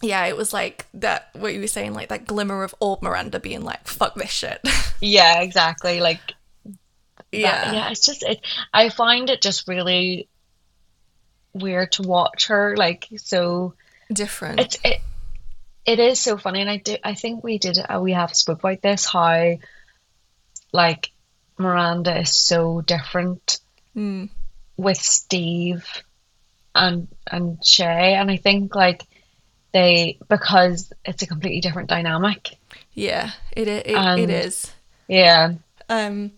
yeah, 0.00 0.26
it 0.26 0.36
was 0.36 0.52
like 0.52 0.86
that. 0.94 1.30
What 1.34 1.54
you 1.54 1.60
were 1.60 1.66
saying, 1.66 1.94
like 1.94 2.08
that 2.10 2.26
glimmer 2.26 2.62
of 2.62 2.74
old 2.80 3.02
Miranda 3.02 3.40
being 3.40 3.62
like, 3.62 3.86
fuck 3.88 4.14
this 4.14 4.30
shit. 4.30 4.60
Yeah, 5.00 5.42
exactly. 5.42 6.00
Like 6.00 6.18
yeah, 7.30 7.64
that- 7.64 7.74
yeah. 7.74 7.90
It's 7.90 8.04
just 8.04 8.24
it. 8.24 8.40
I 8.74 8.88
find 8.88 9.30
it 9.30 9.40
just 9.40 9.68
really 9.68 10.28
weird 11.52 11.92
to 11.92 12.02
watch 12.02 12.46
her. 12.48 12.76
Like 12.76 13.06
so, 13.16 13.74
different. 14.12 14.60
it's 14.60 14.78
it. 14.84 15.00
It 15.86 15.98
is 16.00 16.20
so 16.20 16.36
funny, 16.36 16.60
and 16.60 16.68
I 16.70 16.76
do. 16.76 16.96
I 17.02 17.14
think 17.14 17.42
we 17.42 17.58
did. 17.58 17.78
Uh, 17.78 18.00
we 18.00 18.12
have 18.12 18.34
spoke 18.34 18.58
about 18.60 18.82
this. 18.82 19.06
How 19.06 19.56
like 20.72 21.10
Miranda 21.58 22.20
is 22.20 22.34
so 22.36 22.80
different 22.80 23.58
Mm. 23.96 24.28
with 24.76 24.98
Steve 24.98 25.84
and 26.74 27.08
and 27.30 27.60
Che, 27.62 28.14
and 28.14 28.30
I 28.30 28.36
think 28.36 28.74
like 28.74 29.02
they 29.72 30.18
because 30.28 30.92
it's 31.04 31.22
a 31.22 31.26
completely 31.26 31.60
different 31.60 31.88
dynamic. 31.88 32.56
yeah, 32.94 33.30
it 33.52 33.66
it, 33.68 33.86
it 33.86 33.96
And- 33.96 34.30
is. 34.30 34.70
Yeah, 35.08 35.54
Um, 35.88 36.32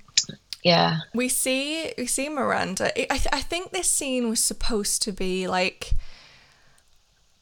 yeah, 0.62 0.98
we 1.14 1.28
see 1.28 1.92
we 1.96 2.06
see 2.06 2.28
Miranda. 2.28 2.86
I 2.98 3.14
I, 3.14 3.18
th- 3.18 3.28
I 3.32 3.40
think 3.40 3.70
this 3.70 3.90
scene 3.90 4.28
was 4.28 4.42
supposed 4.42 5.02
to 5.02 5.12
be 5.12 5.48
like 5.48 5.92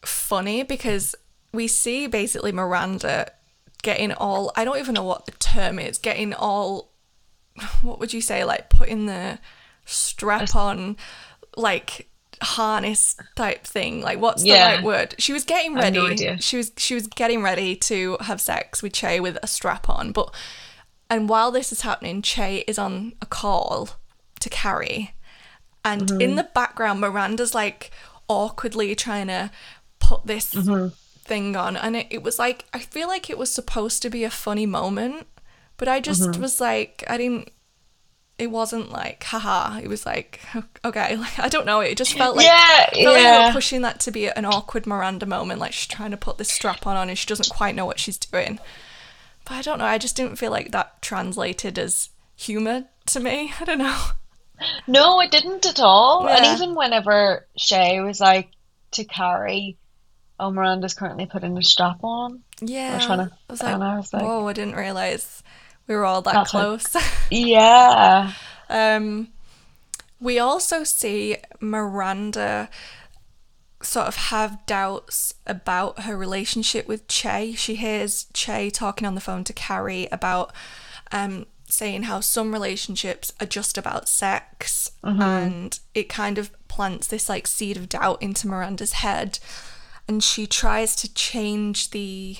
funny 0.02 0.62
because 0.62 1.14
we 1.52 1.66
see 1.66 2.06
basically 2.06 2.52
Miranda 2.52 3.32
getting 3.82 4.12
all 4.12 4.52
I 4.56 4.64
don't 4.64 4.78
even 4.78 4.94
know 4.94 5.04
what 5.04 5.26
the 5.26 5.32
term 5.32 5.78
is 5.78 5.98
getting 5.98 6.34
all 6.34 6.92
what 7.82 7.98
would 7.98 8.12
you 8.12 8.20
say 8.20 8.44
like 8.44 8.70
putting 8.70 9.06
the 9.06 9.38
strap 9.84 10.54
on 10.54 10.96
like 11.56 12.08
harness 12.40 13.16
type 13.34 13.64
thing. 13.64 14.00
Like 14.00 14.20
what's 14.20 14.42
the 14.42 14.50
right 14.76 14.84
word? 14.84 15.14
She 15.18 15.32
was 15.32 15.44
getting 15.44 15.74
ready. 15.74 15.98
no 15.98 16.06
she 16.36 16.56
was 16.56 16.72
she 16.76 16.94
was 16.94 17.06
getting 17.06 17.42
ready 17.42 17.74
to 17.76 18.16
have 18.20 18.40
sex 18.40 18.82
with 18.82 18.92
Che 18.92 19.20
with 19.20 19.38
a 19.42 19.46
strap 19.46 19.88
on 19.88 20.12
but 20.12 20.32
and 21.10 21.28
while 21.28 21.50
this 21.50 21.72
is 21.72 21.82
happening 21.82 22.22
Che 22.22 22.64
is 22.66 22.78
on 22.78 23.12
a 23.22 23.26
call 23.26 23.90
to 24.40 24.48
Carrie 24.48 25.14
and 25.84 26.02
Mm-hmm. 26.02 26.20
in 26.20 26.34
the 26.36 26.42
background 26.54 27.00
Miranda's 27.00 27.54
like 27.54 27.90
awkwardly 28.28 28.94
trying 28.94 29.28
to 29.28 29.50
put 30.00 30.26
this 30.26 30.54
Mm-hmm. 30.54 30.88
thing 31.24 31.56
on 31.56 31.76
and 31.76 31.94
it, 31.96 32.06
it 32.10 32.22
was 32.22 32.38
like 32.38 32.64
I 32.72 32.78
feel 32.80 33.08
like 33.08 33.28
it 33.30 33.38
was 33.38 33.52
supposed 33.52 34.02
to 34.02 34.10
be 34.10 34.24
a 34.24 34.30
funny 34.30 34.66
moment 34.66 35.26
but 35.76 35.88
I 35.88 36.00
just 36.00 36.22
Mm-hmm. 36.22 36.40
was 36.42 36.60
like 36.60 37.04
I 37.08 37.16
didn't 37.16 37.50
it 38.38 38.52
wasn't 38.52 38.90
like 38.92 39.24
haha 39.24 39.78
it 39.80 39.88
was 39.88 40.06
like 40.06 40.40
okay 40.84 41.16
like 41.24 41.38
I 41.38 41.48
don't 41.48 41.66
know 41.66 41.80
it 41.80 41.96
just 41.96 42.14
felt 42.16 42.36
like 42.36 42.46
yeah, 42.46 42.84
felt 42.90 43.14
like 43.14 43.22
yeah. 43.22 43.46
were 43.48 43.52
pushing 43.52 43.82
that 43.82 43.98
to 44.00 44.10
be 44.10 44.28
an 44.28 44.44
awkward 44.44 44.86
Miranda 44.86 45.26
moment 45.26 45.58
like 45.60 45.72
she's 45.72 45.88
trying 45.88 46.12
to 46.12 46.16
put 46.16 46.38
this 46.38 46.50
strap 46.50 46.86
on 46.86 47.08
and 47.08 47.18
she 47.18 47.26
doesn't 47.26 47.50
quite 47.50 47.74
know 47.74 47.86
what 47.86 47.98
she's 47.98 48.18
doing 48.18 48.58
but 49.48 49.54
I 49.56 49.62
don't 49.62 49.78
know 49.78 49.84
I 49.86 49.98
just 49.98 50.16
didn't 50.16 50.36
feel 50.36 50.50
like 50.50 50.70
that 50.72 51.00
translated 51.02 51.78
as 51.78 52.10
humor 52.36 52.84
to 53.06 53.20
me 53.20 53.52
I 53.60 53.64
don't 53.64 53.78
know 53.78 53.98
No, 54.86 55.20
it 55.20 55.30
didn't 55.30 55.66
at 55.66 55.80
all. 55.80 56.26
And 56.28 56.44
even 56.60 56.74
whenever 56.74 57.46
Che 57.56 58.00
was 58.00 58.20
like 58.20 58.48
to 58.92 59.04
Carrie, 59.04 59.76
oh, 60.40 60.50
Miranda's 60.50 60.94
currently 60.94 61.26
putting 61.26 61.56
a 61.56 61.62
strap 61.62 61.98
on. 62.02 62.42
yeah 62.60 62.98
trying 62.98 63.28
to- 63.28 63.34
I 63.48 63.52
was 63.52 63.62
like, 63.62 63.74
I 63.76 63.96
was 63.96 64.12
like- 64.12 64.22
whoa 64.22 64.46
I 64.48 64.52
didn't 64.52 64.74
realize 64.76 65.42
we 65.86 65.94
were 65.94 66.04
all 66.04 66.22
that 66.22 66.46
close 66.48 66.94
Yeah. 67.30 68.32
Um, 68.68 69.28
we 70.20 70.38
also 70.38 70.84
see 70.84 71.36
Miranda 71.60 72.68
sort 73.82 74.08
of 74.08 74.16
have 74.16 74.64
doubts 74.66 75.34
about 75.46 76.00
her 76.02 76.16
relationship 76.16 76.88
with 76.88 77.06
Che. 77.08 77.54
She 77.54 77.76
hears 77.76 78.26
Che 78.32 78.70
talking 78.70 79.06
on 79.06 79.14
the 79.14 79.20
phone 79.20 79.44
to 79.44 79.52
Carrie 79.52 80.08
about 80.10 80.52
um, 81.12 81.46
saying 81.66 82.04
how 82.04 82.20
some 82.20 82.52
relationships 82.52 83.32
are 83.40 83.46
just 83.46 83.78
about 83.78 84.08
sex, 84.08 84.90
and 85.22 85.78
it 85.94 86.08
kind 86.08 86.38
of 86.38 86.50
plants 86.68 87.06
this 87.06 87.28
like 87.28 87.46
seed 87.46 87.76
of 87.76 87.88
doubt 87.88 88.20
into 88.20 88.48
Miranda's 88.48 88.94
head, 88.94 89.38
and 90.08 90.22
she 90.24 90.46
tries 90.46 90.96
to 90.96 91.12
change 91.14 91.90
the 91.90 92.38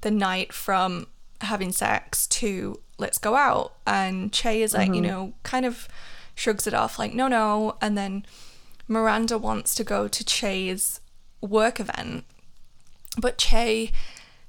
the 0.00 0.10
night 0.10 0.52
from 0.52 1.06
having 1.42 1.72
sex 1.72 2.26
to 2.28 2.80
let's 2.98 3.18
go 3.18 3.36
out. 3.36 3.74
And 3.86 4.32
Che 4.32 4.62
is 4.62 4.72
like 4.74 4.94
you 4.94 5.02
know 5.02 5.34
kind 5.42 5.66
of 5.66 5.86
shrugs 6.34 6.66
it 6.66 6.74
off 6.74 6.98
like 6.98 7.12
no 7.12 7.28
no. 7.28 7.76
And 7.82 7.96
then 7.98 8.24
Miranda 8.92 9.38
wants 9.38 9.74
to 9.74 9.84
go 9.84 10.06
to 10.08 10.24
Che's 10.24 11.00
work 11.40 11.80
event 11.80 12.24
but 13.18 13.38
Che 13.38 13.90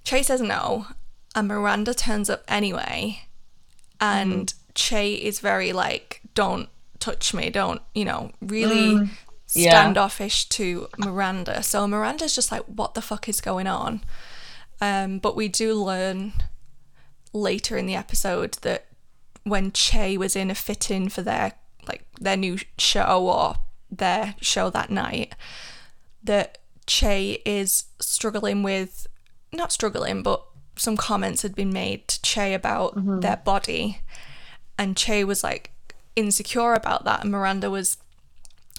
Che 0.03 0.23
says 0.23 0.41
no 0.41 0.88
and 1.35 1.47
Miranda 1.47 1.93
turns 1.93 2.29
up 2.29 2.43
anyway 2.47 3.21
and 4.00 4.53
Che 4.75 5.13
is 5.13 5.39
very 5.39 5.71
like 5.73 6.21
don't 6.35 6.69
touch 7.00 7.33
me 7.33 7.50
don't 7.50 7.81
you 7.95 8.05
know 8.05 8.31
really 8.41 9.09
Yeah. 9.55 9.69
standoffish 9.69 10.50
to 10.50 10.88
Miranda. 10.97 11.62
So 11.62 11.85
Miranda's 11.88 12.33
just 12.33 12.51
like 12.51 12.63
what 12.63 12.95
the 12.95 13.01
fuck 13.03 13.29
is 13.29 13.39
going 13.39 13.67
on? 13.67 14.01
Um, 14.81 15.19
but 15.19 15.35
we 15.35 15.47
do 15.47 15.75
learn 15.75 16.33
later 17.33 17.77
in 17.77 17.85
the 17.85 17.93
episode 17.95 18.53
that 18.62 18.85
when 19.43 19.71
Che 19.71 20.17
was 20.17 20.35
in 20.35 20.50
a 20.50 20.55
fit 20.55 20.89
in 20.89 21.07
for 21.09 21.21
their 21.21 21.53
like 21.88 22.03
their 22.19 22.35
new 22.38 22.57
show 22.79 23.27
or 23.27 23.55
their 23.97 24.35
show 24.41 24.69
that 24.69 24.89
night, 24.89 25.35
that 26.23 26.57
Che 26.85 27.41
is 27.45 27.85
struggling 28.00 28.63
with 28.63 29.07
not 29.51 29.71
struggling, 29.71 30.23
but 30.23 30.43
some 30.75 30.97
comments 30.97 31.43
had 31.43 31.55
been 31.55 31.71
made 31.71 32.07
to 32.07 32.21
Che 32.21 32.53
about 32.53 32.95
mm-hmm. 32.95 33.19
their 33.19 33.38
body, 33.38 34.01
and 34.77 34.97
Che 34.97 35.23
was 35.23 35.43
like 35.43 35.71
insecure 36.15 36.73
about 36.73 37.05
that, 37.05 37.21
and 37.23 37.31
Miranda 37.31 37.69
was 37.69 37.97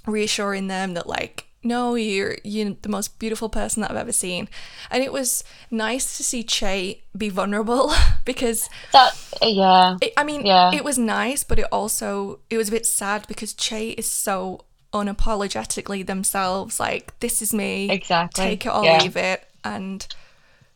reassuring 0.07 0.67
them 0.67 0.95
that 0.95 1.07
like 1.07 1.47
no 1.63 1.95
you're 1.95 2.37
you're 2.45 2.77
the 2.83 2.89
most 2.89 3.19
beautiful 3.19 3.49
person 3.49 3.81
that 3.81 3.91
I've 3.91 3.97
ever 3.97 4.13
seen 4.13 4.49
and 4.91 5.03
it 5.03 5.13
was 5.13 5.43
nice 5.71 6.17
to 6.19 6.23
see 6.23 6.43
Che 6.45 7.03
be 7.17 7.31
vulnerable 7.31 7.93
because 8.25 8.69
That, 8.93 9.17
yeah. 9.41 9.97
it, 10.03 10.13
I 10.17 10.25
mean 10.25 10.45
Yeah. 10.45 10.73
it 10.75 10.85
was 10.85 10.99
nice 10.99 11.43
but 11.43 11.59
it 11.59 11.67
also 11.73 12.41
it 12.51 12.59
was 12.59 12.69
a 12.69 12.73
bit 12.73 12.87
sad 12.87 13.27
because 13.27 13.55
Che 13.55 13.91
is 13.91 14.09
so 14.09 14.67
unapologetically 14.95 16.07
themselves 16.07 16.79
like 16.81 17.19
this 17.21 17.43
is 17.43 17.53
me 17.53 17.91
Exactly. 17.91 18.45
take 18.45 18.67
it 18.67 18.73
or 18.73 18.85
Yeah. 18.85 19.03
leave 19.03 19.17
it 19.17 19.45
and 19.65 20.07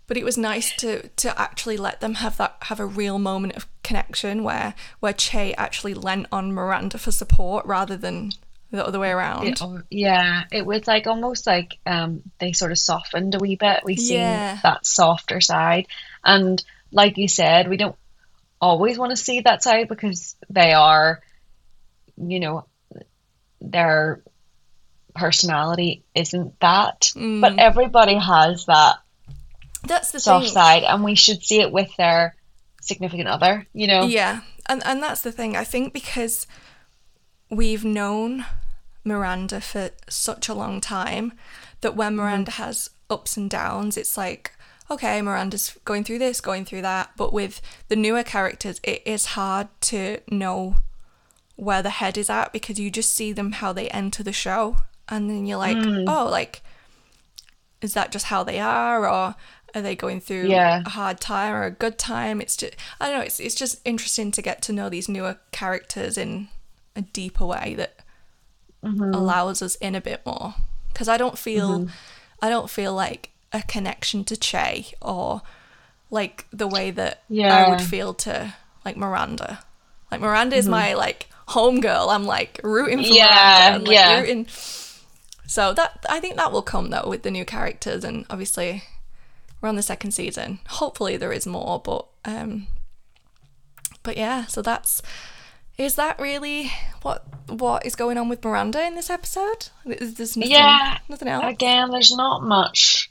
but 0.06 0.16
it 0.16 0.24
was 0.24 0.36
nice 0.38 0.74
to 0.76 1.08
to 1.08 1.38
actually 1.38 1.76
let 1.76 2.00
them 2.00 2.14
have 2.14 2.36
that 2.38 2.56
have 2.62 2.80
a 2.80 2.86
real 2.86 3.18
moment 3.18 3.54
of 3.56 3.66
connection 3.82 4.42
where 4.42 4.74
where 5.00 5.12
Che 5.12 5.54
actually 5.54 5.94
lent 5.94 6.26
on 6.32 6.52
Miranda 6.52 6.98
for 6.98 7.12
support 7.12 7.64
rather 7.66 7.96
than 7.96 8.32
the 8.70 8.84
other 8.86 8.98
way 8.98 9.10
around. 9.10 9.46
It- 9.46 9.62
yeah, 9.90 10.44
it 10.52 10.66
was 10.66 10.86
like 10.86 11.06
almost 11.06 11.46
like 11.46 11.78
um 11.86 12.22
they 12.38 12.52
sort 12.52 12.72
of 12.72 12.78
softened 12.78 13.34
a 13.34 13.38
wee 13.38 13.56
bit. 13.56 13.84
We 13.84 13.96
see 13.96 14.16
Yeah. 14.16 14.58
that 14.62 14.84
softer 14.86 15.40
side, 15.40 15.86
and 16.24 16.62
like 16.90 17.16
you 17.18 17.28
said, 17.28 17.68
we 17.68 17.76
don't 17.76 17.96
always 18.60 18.98
want 18.98 19.10
to 19.10 19.16
see 19.16 19.40
that 19.40 19.62
side 19.62 19.88
because 19.88 20.36
they 20.50 20.72
are, 20.72 21.20
you 22.16 22.40
know, 22.40 22.64
their 23.60 24.22
personality 25.14 26.04
isn't 26.14 26.58
that. 26.60 27.10
But 27.14 27.20
mm. 27.20 27.58
everybody 27.58 28.16
has 28.16 28.66
that 28.66 28.96
That's 29.86 30.12
the 30.12 30.20
soft 30.20 30.46
thing. 30.46 30.54
side, 30.54 30.82
and 30.84 31.04
we 31.04 31.14
should 31.14 31.42
see 31.42 31.60
it 31.60 31.72
with 31.72 31.94
their 31.96 32.34
significant 32.80 33.28
other. 33.28 33.66
You 33.72 33.86
know, 33.86 34.06
Yeah, 34.06 34.40
and 34.66 34.82
and 34.86 35.02
that's 35.02 35.22
the 35.22 35.32
thing. 35.32 35.56
I 35.56 35.64
think 35.64 35.92
because 35.92 36.46
we've 37.50 37.84
known 37.84 38.44
Miranda 39.04 39.60
for 39.60 39.90
such 40.08 40.48
a 40.48 40.54
long 40.54 40.80
time 40.80 41.32
that 41.80 41.96
when 41.96 42.12
mm-hmm. 42.12 42.20
Miranda 42.20 42.50
has 42.52 42.90
ups 43.10 43.36
and 43.36 43.50
downs, 43.50 43.96
it's 43.96 44.16
like 44.16 44.52
okay, 44.90 45.20
Miranda's 45.20 45.76
going 45.84 46.04
through 46.04 46.18
this, 46.18 46.40
going 46.40 46.64
through 46.64 46.82
that. 46.82 47.10
But 47.16 47.32
with 47.32 47.60
the 47.88 47.96
newer 47.96 48.22
characters, 48.22 48.80
it 48.82 49.02
is 49.04 49.26
hard 49.26 49.68
to 49.82 50.20
know 50.30 50.76
where 51.58 51.82
the 51.82 51.90
head 51.90 52.16
is 52.16 52.30
at 52.30 52.52
because 52.52 52.78
you 52.78 52.90
just 52.90 53.12
see 53.12 53.32
them 53.32 53.52
how 53.52 53.72
they 53.72 53.88
enter 53.88 54.22
the 54.22 54.32
show, 54.32 54.78
and 55.08 55.28
then 55.28 55.44
you're 55.44 55.58
like, 55.58 55.76
hmm. 55.76 56.04
oh, 56.06 56.28
like 56.30 56.62
is 57.80 57.94
that 57.94 58.10
just 58.10 58.26
how 58.26 58.42
they 58.42 58.58
are, 58.58 59.08
or 59.08 59.34
are 59.74 59.82
they 59.82 59.94
going 59.94 60.20
through 60.20 60.48
Yeah. 60.48 60.82
a 60.84 60.88
hard 60.88 61.20
time 61.20 61.54
or 61.54 61.64
a 61.64 61.70
good 61.70 61.98
time? 61.98 62.40
It's 62.40 62.56
just 62.56 62.74
I 63.00 63.08
don't 63.08 63.18
know. 63.18 63.24
It's 63.24 63.40
it's 63.40 63.54
just 63.54 63.80
interesting 63.84 64.30
to 64.32 64.42
get 64.42 64.62
to 64.62 64.72
know 64.72 64.88
these 64.88 65.08
newer 65.08 65.38
characters 65.52 66.16
in 66.16 66.48
a 66.96 67.02
deeper 67.02 67.46
way 67.46 67.74
that 67.76 67.96
mm-hmm. 68.82 69.14
allows 69.14 69.62
us 69.62 69.74
in 69.76 69.94
a 69.94 70.00
bit 70.00 70.24
more 70.24 70.54
because 70.92 71.08
I 71.08 71.16
don't 71.16 71.38
feel 71.38 71.80
mm-hmm. 71.80 71.90
I 72.40 72.48
don't 72.48 72.70
feel 72.70 72.94
like 72.94 73.30
a 73.52 73.62
connection 73.62 74.24
to 74.24 74.36
Che 74.36 74.86
or 75.00 75.42
like 76.10 76.46
the 76.52 76.68
way 76.68 76.90
that 76.90 77.22
I 77.30 77.70
would 77.70 77.82
feel 77.82 78.14
to 78.14 78.54
like 78.84 78.96
Miranda. 78.96 79.64
Like 80.10 80.20
Miranda 80.20 80.56
is 80.56 80.64
mm-hmm. 80.64 80.72
my 80.72 80.94
like 80.94 81.28
home 81.48 81.80
girl. 81.80 82.08
I'm 82.10 82.24
like 82.24 82.60
rooting 82.62 82.98
for 82.98 83.04
Yeah, 83.04 83.68
Miranda 83.70 83.86
like 83.90 83.94
yeah. 83.94 84.20
rooting. 84.20 84.46
So 85.46 85.72
that 85.74 86.04
I 86.08 86.20
think 86.20 86.36
that 86.36 86.52
will 86.52 86.62
come 86.62 86.90
though 86.90 87.08
with 87.08 87.22
the 87.22 87.30
new 87.30 87.44
characters 87.44 88.04
and 88.04 88.26
obviously 88.30 88.82
we're 89.60 89.68
on 89.68 89.76
the 89.76 89.82
second 89.82 90.12
season. 90.12 90.60
Hopefully 90.68 91.16
there 91.16 91.32
is 91.32 91.46
more, 91.46 91.80
but 91.80 92.06
um 92.24 92.66
but 94.02 94.16
yeah, 94.16 94.44
so 94.46 94.62
that's 94.62 95.02
is 95.78 95.94
that 95.94 96.18
really 96.20 96.70
what 97.02 97.24
what 97.48 97.86
is 97.86 97.94
going 97.94 98.18
on 98.18 98.28
with 98.28 98.44
Miranda 98.44 98.84
in 98.86 98.94
this 98.94 99.10
episode? 99.10 99.68
Is 99.86 100.14
there's 100.14 100.36
nothing, 100.36 100.52
Yeah. 100.52 100.98
nothing 101.08 101.28
else? 101.28 101.44
Again, 101.46 101.90
there's 101.90 102.14
not 102.14 102.42
much 102.42 103.10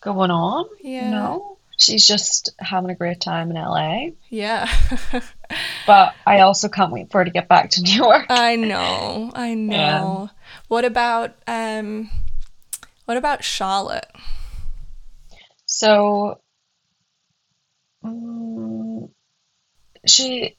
going 0.00 0.30
on. 0.30 0.66
Yeah. 0.82 1.10
No. 1.10 1.58
She's 1.78 2.06
just 2.06 2.50
having 2.60 2.90
a 2.90 2.94
great 2.94 3.20
time 3.20 3.50
in 3.50 3.56
LA. 3.56 4.10
Yeah. 4.30 4.68
But 5.86 6.14
I 6.26 6.40
also 6.40 6.68
can't 6.68 6.92
wait 6.92 7.10
for 7.10 7.18
her 7.18 7.24
to 7.24 7.30
get 7.30 7.48
back 7.48 7.70
to 7.70 7.82
New 7.82 7.92
York. 7.92 8.26
I 8.28 8.56
know. 8.56 9.30
I 9.34 9.54
know. 9.54 10.30
What 10.68 10.84
about 10.84 11.34
um 11.46 12.10
what 13.04 13.16
about 13.16 13.42
Charlotte? 13.44 14.06
So, 15.66 16.40
mm, 18.04 19.08
she, 20.06 20.56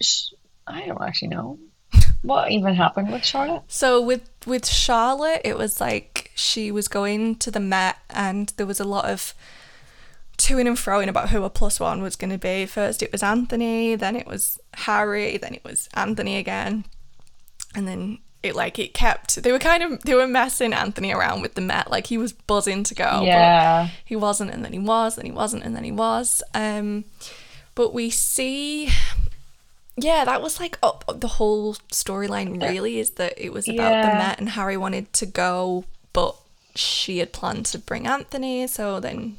sh 0.00 0.28
I 0.66 0.86
don't 0.86 1.02
actually 1.02 1.28
know 1.28 1.58
what 2.22 2.50
even 2.50 2.74
happened 2.74 3.10
with 3.10 3.24
Charlotte. 3.24 3.62
So 3.68 4.00
with 4.00 4.28
with 4.46 4.66
Charlotte, 4.66 5.40
it 5.44 5.58
was 5.58 5.80
like 5.80 6.30
she 6.34 6.70
was 6.70 6.86
going 6.88 7.36
to 7.36 7.50
the 7.50 7.60
Met, 7.60 7.98
and 8.10 8.52
there 8.56 8.66
was 8.66 8.78
a 8.78 8.84
lot 8.84 9.06
of 9.06 9.34
toing 10.46 10.66
and 10.66 10.76
froing 10.76 11.08
about 11.08 11.30
who 11.30 11.44
a 11.44 11.50
plus 11.50 11.78
one 11.80 12.02
was 12.02 12.16
going 12.16 12.30
to 12.30 12.38
be. 12.38 12.66
First, 12.66 13.02
it 13.02 13.12
was 13.12 13.22
Anthony, 13.22 13.94
then 13.94 14.16
it 14.16 14.26
was 14.26 14.58
Harry, 14.74 15.36
then 15.36 15.54
it 15.54 15.64
was 15.64 15.88
Anthony 15.94 16.36
again, 16.36 16.84
and 17.74 17.86
then 17.86 18.18
it 18.42 18.56
like 18.56 18.78
it 18.78 18.92
kept. 18.92 19.42
They 19.42 19.52
were 19.52 19.58
kind 19.60 19.82
of 19.84 20.02
they 20.02 20.14
were 20.14 20.26
messing 20.26 20.72
Anthony 20.72 21.12
around 21.12 21.42
with 21.42 21.54
the 21.54 21.60
Met, 21.60 21.90
like 21.90 22.08
he 22.08 22.18
was 22.18 22.32
buzzing 22.32 22.82
to 22.84 22.94
go. 22.94 23.10
but 23.20 23.24
Yeah. 23.26 23.88
he 24.04 24.16
wasn't, 24.16 24.50
and 24.50 24.64
then 24.64 24.72
he 24.72 24.78
was, 24.80 25.16
and 25.16 25.26
he 25.26 25.32
wasn't, 25.32 25.62
and 25.64 25.76
then 25.76 25.84
he 25.84 25.92
was. 25.92 26.42
Um, 26.52 27.04
but 27.74 27.94
we 27.94 28.10
see, 28.10 28.90
yeah, 29.96 30.24
that 30.24 30.42
was 30.42 30.58
like 30.58 30.76
up 30.82 31.04
the 31.20 31.28
whole 31.28 31.74
storyline. 31.92 32.60
Really, 32.60 32.98
is 32.98 33.10
that 33.10 33.34
it 33.36 33.52
was 33.52 33.68
about 33.68 33.90
the 34.02 34.08
Met 34.18 34.38
and 34.40 34.48
Harry 34.50 34.76
wanted 34.76 35.12
to 35.14 35.26
go, 35.26 35.84
but 36.12 36.34
she 36.74 37.18
had 37.18 37.32
planned 37.32 37.66
to 37.66 37.78
bring 37.78 38.06
Anthony. 38.06 38.66
So 38.66 38.98
then 39.00 39.36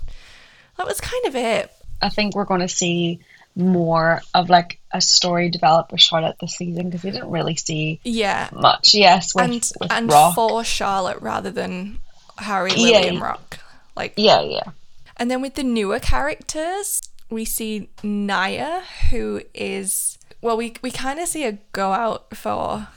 that 0.78 0.86
was 0.88 1.00
kind 1.02 1.26
of 1.26 1.36
it. 1.36 1.72
I 2.02 2.10
think 2.10 2.36
we're 2.36 2.46
going 2.46 2.62
to 2.62 2.68
see 2.68 3.20
more 3.56 4.22
of 4.34 4.50
like 4.50 4.80
a 4.92 5.00
story 5.00 5.50
develop 5.50 5.92
with 5.92 6.02
Charlotte 6.02 6.38
this 6.42 6.56
season 6.56 6.90
because 6.90 7.04
we 7.04 7.12
didn't 7.12 7.30
really 7.30 7.56
see 7.56 8.00
Yeah, 8.04 8.50
much. 8.52 8.94
Yes, 8.94 9.34
with, 9.36 9.44
and 9.44 9.72
with 9.80 9.92
and 9.92 10.12
Rock. 10.12 10.36
for 10.36 10.64
Charlotte 10.64 11.22
rather 11.22 11.52
than 11.52 12.00
Harry, 12.38 12.72
Yeah. 12.76 12.98
And 13.00 13.22
Rock. 13.22 13.60
Like 13.96 14.14
yeah, 14.18 14.42
yeah. 14.42 14.72
And 15.18 15.30
then 15.30 15.42
with 15.42 15.54
the 15.54 15.64
newer 15.64 16.00
characters, 16.00 17.02
we 17.30 17.46
see 17.46 17.90
Nya, 18.02 18.82
who 19.12 19.42
is 19.54 20.18
well, 20.42 20.58
we 20.58 20.74
we 20.82 20.90
kind 20.90 21.20
of 21.20 21.28
see 21.28 21.44
her 21.44 21.60
go 21.74 21.92
out 21.94 22.36
for 22.36 22.88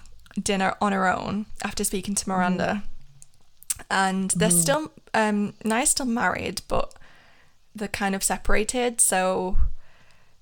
dinner 0.43 0.75
on 0.81 0.93
her 0.93 1.07
own 1.07 1.47
after 1.63 1.85
speaking 1.85 2.15
to 2.15 2.29
Miranda, 2.29 2.83
and 3.91 4.31
they're 4.33 4.51
still 4.51 4.91
um 5.13 5.53
Nya's 5.65 5.91
still 5.91 6.07
married, 6.07 6.63
but 6.67 6.95
they're 7.77 7.89
kind 7.89 8.15
of 8.15 8.23
separated. 8.23 9.01
So 9.01 9.57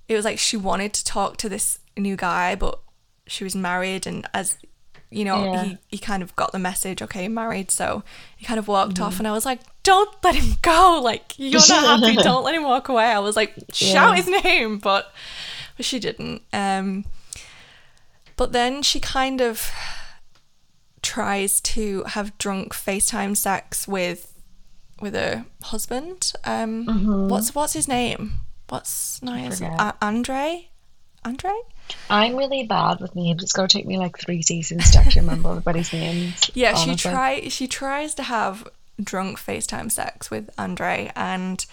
it 0.09 0.14
was 0.16 0.25
like 0.25 0.38
she 0.38 0.57
wanted 0.57 0.92
to 0.94 1.05
talk 1.05 1.37
to 1.38 1.49
this 1.49 1.79
new 1.97 2.16
guy, 2.16 2.55
but 2.55 2.79
she 3.27 3.44
was 3.44 3.57
married, 3.57 4.07
and 4.07 4.27
as 4.35 4.57
you 5.11 5.25
know, 5.25 5.53
Yeah. 5.53 5.64
he, 5.64 5.79
he 5.88 5.99
kind 5.99 6.23
of 6.25 6.35
got 6.35 6.51
the 6.53 6.59
message, 6.59 7.01
okay, 7.01 7.29
married. 7.29 7.70
So 7.70 8.03
he 8.37 8.44
kind 8.44 8.59
of 8.59 8.66
walked 8.66 9.01
off, 9.01 9.18
and 9.18 9.29
I 9.29 9.33
was 9.33 9.47
like, 9.47 9.61
don't 9.85 10.11
let 10.25 10.35
him 10.35 10.57
go. 10.62 11.01
Like, 11.03 11.35
you're 11.38 11.61
not 11.68 12.01
happy. 12.03 12.16
don't 12.23 12.42
let 12.44 12.55
him 12.55 12.64
walk 12.64 12.88
away. 12.88 13.05
I 13.05 13.20
was 13.20 13.37
like, 13.37 13.55
shout 13.73 14.16
Yeah. 14.16 14.23
his 14.23 14.42
name, 14.44 14.79
but, 14.79 15.12
but 15.77 15.87
she 15.87 16.01
didn't. 16.01 16.42
Um, 16.53 17.05
but 18.37 18.51
then 18.53 18.83
she 18.83 18.99
kind 18.99 19.40
of 19.40 19.70
tries 21.03 21.61
to 21.61 22.03
have 22.05 22.37
drunk 22.38 22.73
FaceTime 22.75 23.37
sex 23.37 23.87
with 23.87 24.34
with 25.01 25.15
her 25.15 25.45
husband. 25.63 26.33
Um, 26.45 27.29
what's 27.29 27.55
what's 27.55 27.73
his 27.73 27.89
name? 27.89 28.35
What's 28.69 29.23
Nya's 29.23 29.59
forget. 29.59 29.79
uh, 29.81 29.93
Andre? 30.01 30.69
Andre? 31.25 31.53
I'm 32.09 32.37
really 32.37 32.65
bad 32.65 33.01
with 33.01 33.15
names. 33.15 33.43
It's 33.43 33.53
going 33.53 33.69
to 33.69 33.77
take 33.79 33.87
me 33.87 33.99
like 33.99 34.19
three 34.19 34.43
seasons 34.43 34.91
to 34.93 34.99
actually 34.99 35.23
remember 35.23 35.51
everybody's 35.51 35.93
names. 35.93 36.51
Yeah, 36.55 36.75
she 36.75 36.91
try 36.97 37.49
she 37.49 37.67
tries 37.67 38.15
to 38.15 38.23
have 38.23 38.67
drunk 39.03 39.39
FaceTime 39.39 39.91
sex 39.91 40.31
with 40.31 40.51
Andre 40.57 41.11
and 41.17 41.65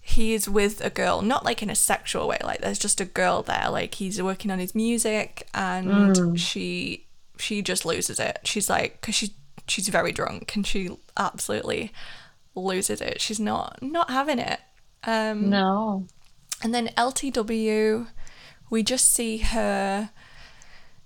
he's 0.00 0.48
with 0.48 0.84
a 0.84 0.90
girl, 0.90 1.22
not 1.22 1.44
like 1.44 1.62
in 1.62 1.70
a 1.70 1.74
sexual 1.74 2.28
way, 2.28 2.38
like 2.44 2.60
there's 2.60 2.78
just 2.78 3.00
a 3.00 3.04
girl 3.04 3.42
there, 3.42 3.68
like 3.70 3.94
he's 3.94 4.20
working 4.22 4.50
on 4.50 4.58
his 4.58 4.74
music 4.74 5.46
and 5.54 6.38
she 6.38 7.06
she 7.38 7.62
just 7.62 7.84
loses 7.84 8.20
it. 8.20 8.38
She's 8.44 8.68
like 8.70 9.00
cuz 9.00 9.14
she 9.14 9.34
she's 9.66 9.88
very 9.88 10.12
drunk 10.12 10.54
and 10.56 10.66
she 10.66 10.90
absolutely 11.16 11.90
loses 12.54 13.00
it. 13.00 13.20
She's 13.20 13.40
not 13.40 13.78
not 13.82 14.10
having 14.10 14.38
it. 14.38 14.60
Um 15.04 15.50
No. 15.50 16.06
and 16.62 16.74
then 16.74 16.88
LTW, 16.96 18.06
we 18.70 18.82
just 18.82 19.12
see 19.12 19.38
her. 19.38 20.10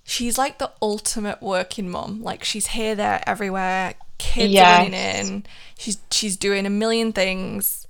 She's 0.05 0.39
like 0.39 0.59
the 0.59 0.73
ultimate 0.81 1.43
working 1.43 1.91
mom. 1.91 2.23
Like 2.23 2.43
she's 2.45 2.69
here, 2.69 2.95
there, 2.95 3.23
everywhere. 3.27 3.95
Kids 4.19 4.55
are 4.57 4.79
running 4.79 4.95
in. 4.95 5.47
She's 5.77 5.99
she's 6.11 6.37
doing 6.37 6.67
a 6.67 6.71
million 6.71 7.13
things. 7.13 7.87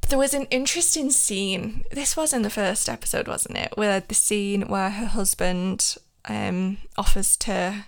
But 0.00 0.10
there 0.10 0.18
was 0.18 0.34
an 0.34 0.46
interesting 0.50 1.10
scene. 1.10 1.84
This 1.90 2.16
was 2.16 2.32
in 2.32 2.42
the 2.42 2.50
first 2.50 2.88
episode, 2.88 3.28
wasn't 3.28 3.58
it? 3.58 3.72
Where 3.76 4.00
the 4.00 4.14
scene 4.14 4.68
where 4.68 4.90
her 4.90 5.06
husband 5.06 5.96
um 6.28 6.78
offers 6.96 7.36
to 7.38 7.84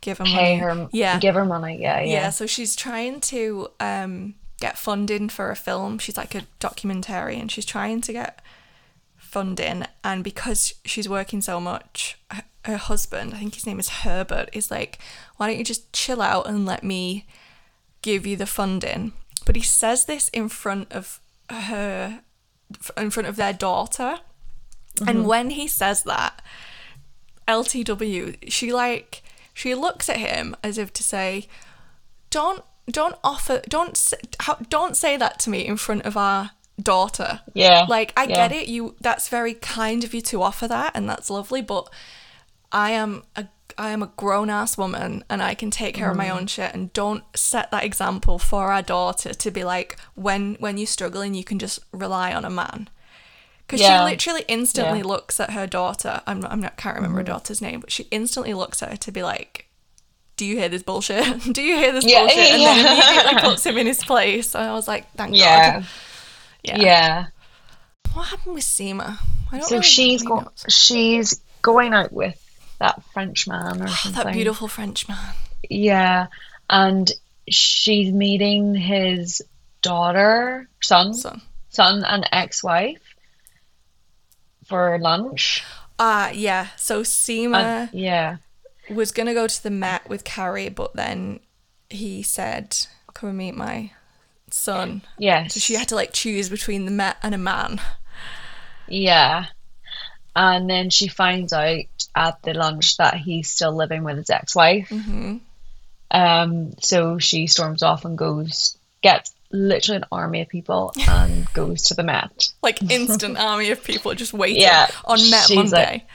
give 0.00 0.18
her 0.18 0.24
money. 0.24 0.56
Her. 0.56 0.88
Yeah. 0.92 1.18
Give 1.18 1.34
her 1.34 1.44
money. 1.44 1.80
Yeah, 1.80 2.00
yeah. 2.00 2.12
Yeah, 2.12 2.30
so 2.30 2.46
she's 2.46 2.76
trying 2.76 3.20
to 3.20 3.68
um, 3.80 4.34
get 4.60 4.78
funding 4.78 5.28
for 5.28 5.50
a 5.50 5.56
film. 5.56 5.98
She's 5.98 6.16
like 6.16 6.34
a 6.34 6.42
documentary 6.58 7.38
and 7.38 7.50
she's 7.50 7.64
trying 7.64 8.00
to 8.02 8.12
get 8.12 8.40
funding. 9.16 9.84
And 10.02 10.24
because 10.24 10.74
she's 10.84 11.08
working 11.08 11.40
so 11.40 11.60
much, 11.60 12.18
her, 12.30 12.44
her 12.64 12.76
husband, 12.76 13.34
I 13.34 13.38
think 13.38 13.54
his 13.54 13.66
name 13.66 13.78
is 13.78 13.88
Herbert, 13.88 14.48
is 14.52 14.70
like, 14.70 14.98
why 15.36 15.46
don't 15.46 15.58
you 15.58 15.64
just 15.64 15.92
chill 15.92 16.22
out 16.22 16.48
and 16.48 16.66
let 16.66 16.82
me 16.82 17.26
give 18.02 18.26
you 18.26 18.36
the 18.36 18.46
funding? 18.46 19.12
But 19.44 19.56
he 19.56 19.62
says 19.62 20.06
this 20.06 20.28
in 20.28 20.48
front 20.48 20.92
of 20.92 21.20
her, 21.50 22.20
in 22.96 23.10
front 23.10 23.28
of 23.28 23.36
their 23.36 23.52
daughter. 23.52 24.18
And 25.06 25.28
when 25.28 25.50
he 25.50 25.68
says 25.68 26.02
that, 26.02 26.42
LTW, 27.46 28.50
she 28.50 28.72
like 28.72 29.22
she 29.58 29.74
looks 29.74 30.08
at 30.08 30.18
him 30.18 30.54
as 30.62 30.78
if 30.78 30.92
to 30.92 31.02
say, 31.02 31.48
"Don't 32.30 32.62
don't 32.90 33.16
offer 33.24 33.60
don't 33.68 33.94
don't 34.70 34.96
say 34.96 35.16
that 35.16 35.38
to 35.40 35.50
me 35.50 35.66
in 35.66 35.76
front 35.76 36.02
of 36.06 36.16
our 36.16 36.50
daughter." 36.80 37.40
Yeah, 37.54 37.86
Like 37.88 38.12
I 38.16 38.24
yeah. 38.24 38.48
get 38.48 38.52
it, 38.52 38.68
you 38.68 38.94
that's 39.00 39.28
very 39.28 39.54
kind 39.54 40.04
of 40.04 40.14
you 40.14 40.20
to 40.22 40.42
offer 40.42 40.68
that 40.68 40.92
and 40.94 41.08
that's 41.10 41.28
lovely, 41.28 41.60
but 41.62 41.88
I 42.70 42.90
am 42.92 43.24
a 43.34 43.46
I 43.76 43.90
am 43.90 44.02
a 44.02 44.12
grown 44.16 44.48
ass 44.50 44.78
woman 44.78 45.24
and 45.28 45.42
I 45.42 45.54
can 45.54 45.70
take 45.70 45.94
care 45.94 46.10
of 46.10 46.14
Mm. 46.16 46.24
my 46.24 46.30
own 46.30 46.46
shit 46.46 46.72
and 46.74 46.92
don't 46.92 47.22
set 47.36 47.70
that 47.70 47.84
example 47.84 48.38
for 48.38 48.72
our 48.72 48.82
daughter 48.82 49.34
to 49.34 49.50
be 49.50 49.64
like 49.64 49.96
when 50.14 50.56
when 50.60 50.78
you're 50.78 50.86
struggling 50.86 51.34
you 51.34 51.44
can 51.44 51.58
just 51.58 51.80
rely 51.92 52.32
on 52.32 52.44
a 52.44 52.50
man. 52.50 52.88
Because 53.68 53.80
Yeah. 53.82 53.98
she 54.06 54.10
literally 54.12 54.44
instantly 54.48 54.98
Yeah. 54.98 55.02
Mm-hmm. 55.02 55.08
looks 55.08 55.38
at 55.40 55.50
her 55.50 55.66
daughter. 55.66 56.22
I'm 56.26 56.40
not, 56.40 56.50
I'm 56.50 56.60
not 56.60 56.76
can't 56.78 56.96
remember 56.96 57.18
her 57.18 57.24
daughter's 57.24 57.60
name, 57.60 57.80
but 57.80 57.92
she 57.92 58.08
instantly 58.10 58.54
looks 58.54 58.82
at 58.82 58.88
her 58.90 58.96
to 58.96 59.12
be 59.12 59.22
like, 59.22 59.68
"Do 60.36 60.44
you 60.46 60.56
hear 60.56 60.68
this 60.70 60.82
bullshit? 60.82 61.24
Do 61.52 61.62
you 61.62 61.76
hear 61.76 61.92
this 61.92 62.04
Yeah, 62.06 62.20
bullshit?" 62.20 62.38
And 62.38 62.62
then 62.62 62.78
immediately 62.96 63.40
puts 63.50 63.66
him 63.66 63.76
in 63.78 63.86
his 63.86 64.02
place. 64.02 64.54
And 64.54 64.64
I 64.64 64.72
was 64.72 64.88
like, 64.88 65.04
"Thank. 65.16 65.32
God." 65.32 65.84
Yeah. 66.64 66.76
Yeah. 66.80 67.26
What 68.14 68.28
happened 68.28 68.54
with 68.54 68.64
Seema? 68.64 69.18
So 69.62 69.76
really 69.76 69.82
she's 69.82 70.24
know. 70.24 70.48
She's 70.68 71.40
going 71.62 71.92
out 71.94 72.10
with 72.12 72.42
that 72.78 73.02
French 73.12 73.46
man 73.46 73.82
or 73.82 73.88
something. 73.88 74.24
that 74.24 74.32
beautiful 74.32 74.66
French 74.68 75.06
man. 75.08 75.34
Yeah, 75.68 76.26
and 76.70 77.10
she's 77.48 78.12
meeting 78.12 78.74
his 78.74 79.42
daughter, 79.82 80.68
son, 80.82 81.14
Son. 81.14 81.40
son, 81.70 82.04
and 82.04 82.28
ex-wife 82.32 83.00
for 84.68 84.98
lunch. 84.98 85.64
Ah, 85.98 86.30
yeah. 86.30 86.68
So 86.76 87.02
Seema. 87.02 87.56
And, 87.56 87.90
yeah, 87.92 88.36
was 88.90 89.10
gonna 89.12 89.34
go 89.34 89.46
to 89.46 89.62
the 89.62 89.70
Met 89.70 90.08
with 90.08 90.24
Carrie, 90.24 90.68
but 90.68 90.94
then 90.94 91.40
he 91.90 92.22
said, 92.22 92.76
"Come 93.14 93.30
and 93.30 93.38
meet 93.38 93.54
my 93.54 93.92
son." 94.50 95.02
Yes. 95.18 95.54
So 95.54 95.60
she 95.60 95.74
had 95.74 95.88
to 95.88 95.94
like 95.94 96.12
choose 96.12 96.48
between 96.48 96.84
the 96.84 96.90
Met 96.90 97.16
and 97.22 97.34
a 97.34 97.38
man. 97.38 97.80
Yeah. 98.86 99.46
And 100.36 100.70
then 100.70 100.90
she 100.90 101.08
finds 101.08 101.52
out 101.52 101.84
at 102.14 102.42
the 102.42 102.54
lunch 102.54 102.96
that 102.98 103.16
he's 103.16 103.50
still 103.50 103.74
living 103.74 104.04
with 104.04 104.18
his 104.18 104.30
ex-wife. 104.30 104.88
Mhm. 104.88 105.40
Um, 106.10 106.74
so 106.80 107.18
she 107.18 107.48
storms 107.48 107.82
off 107.82 108.04
and 108.04 108.16
goes, 108.16 108.78
gets 109.02 109.34
literally 109.50 109.96
an 109.98 110.04
army 110.12 110.40
of 110.42 110.48
people 110.48 110.92
and 111.08 111.50
goes 111.54 111.82
to 111.84 111.94
the 111.94 112.02
Met. 112.02 112.48
Like 112.62 112.82
instant 112.90 113.38
army 113.50 113.70
of 113.70 113.82
people 113.82 114.14
just 114.14 114.32
waiting 114.32 114.62
Yeah, 114.62 114.88
on 115.04 115.18
Met 115.30 115.50
Monday. 115.54 115.92
like- 115.92 116.06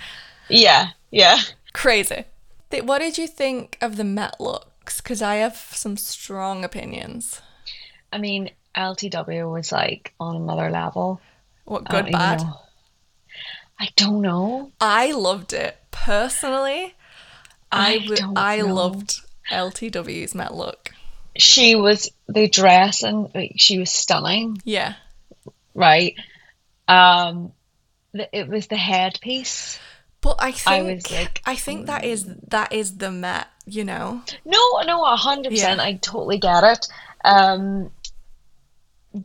Yeah, 0.50 0.90
yeah. 1.12 1.40
Crazy. 1.74 2.26
What 2.82 3.00
did 3.00 3.18
you 3.18 3.28
think 3.28 3.78
of 3.82 3.98
the 3.98 4.04
Met 4.04 4.40
looks? 4.40 5.00
Because 5.02 5.22
I 5.22 5.36
have 5.36 5.56
some 5.56 5.96
strong 5.98 6.64
opinions. 6.64 7.42
I 8.12 8.18
mean, 8.18 8.50
LTW 8.76 9.52
was 9.52 9.72
like 9.72 10.14
on 10.20 10.36
another 10.36 10.70
level. 10.70 11.22
What 11.66 11.86
good, 11.90 12.08
even 12.08 12.12
bad? 12.14 12.42
know. 12.42 12.60
I 13.80 13.90
don't 13.96 14.22
know. 14.22 14.72
I 14.80 15.12
loved 15.12 15.54
it 15.54 15.78
personally. 15.92 16.96
I 17.72 17.94
I 17.96 17.98
w- 18.00 18.34
I 18.36 18.62
loved 18.62 19.22
LTW's 19.52 20.36
Met 20.36 20.54
look. 20.54 20.93
She 21.38 21.76
was 21.76 22.12
the 22.28 22.48
dress 22.48 23.04
and 23.04 23.30
like, 23.34 23.54
she 23.58 23.80
was 23.80 23.92
stunning, 23.92 24.58
Yeah, 24.64 24.94
right? 25.74 26.16
Um, 26.88 27.54
it 28.14 28.48
was 28.48 28.68
the 28.68 28.78
headpiece. 28.78 29.80
but 30.22 30.36
I 30.40 30.52
think 30.52 30.68
I 30.68 30.78
I, 30.78 30.94
was 30.94 31.12
like, 31.12 31.42
think 31.56 31.88
that 31.88 32.04
is 32.06 32.26
that 32.48 32.72
is 32.74 32.98
the 32.98 33.12
Met. 33.12 33.48
You 33.66 33.86
know, 33.86 34.22
No, 34.44 34.60
no, 34.86 35.06
a 35.06 35.16
hundred 35.16 35.52
percent. 35.52 35.80
Yeah. 35.80 35.86
I 35.86 35.94
totally 35.94 36.38
get 36.38 36.64
it. 36.66 36.88
Um, 37.24 37.92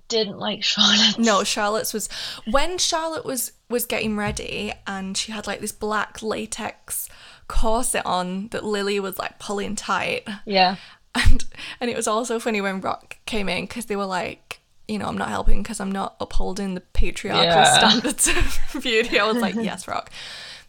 didn't 0.08 0.38
like 0.38 0.62
Charlotte. 0.62 1.18
no, 1.18 1.44
Charlotte's 1.44 1.92
was 1.92 2.08
when 2.50 2.78
Charlotte 2.78 3.24
was 3.24 3.52
was 3.68 3.84
getting 3.84 4.16
ready 4.16 4.72
and 4.86 5.16
she 5.16 5.32
had 5.32 5.46
like 5.46 5.60
this 5.60 5.72
black 5.72 6.22
latex 6.22 7.08
corset 7.48 8.04
on 8.06 8.48
that 8.48 8.64
Lily 8.64 9.00
was 9.00 9.18
like 9.18 9.38
pulling 9.38 9.74
tight. 9.76 10.26
Yeah. 10.44 10.76
and 11.14 11.44
and 11.80 11.90
it 11.90 11.96
was 11.96 12.06
also 12.06 12.38
funny 12.38 12.60
when 12.60 12.80
Rock 12.80 13.18
came 13.26 13.48
in 13.48 13.64
because 13.64 13.86
they 13.86 13.96
were 13.96 14.06
like, 14.06 14.60
you 14.86 14.98
know, 14.98 15.06
I'm 15.06 15.18
not 15.18 15.28
helping 15.28 15.62
because 15.62 15.80
I'm 15.80 15.92
not 15.92 16.16
upholding 16.20 16.74
the 16.74 16.80
patriarchal 16.80 17.44
Yeah. 17.44 17.78
standards 17.78 18.28
of 18.28 18.58
beauty. 18.82 19.18
I 19.18 19.26
was 19.26 19.38
like, 19.38 19.54
yes, 19.54 19.86
Rock. 19.88 20.10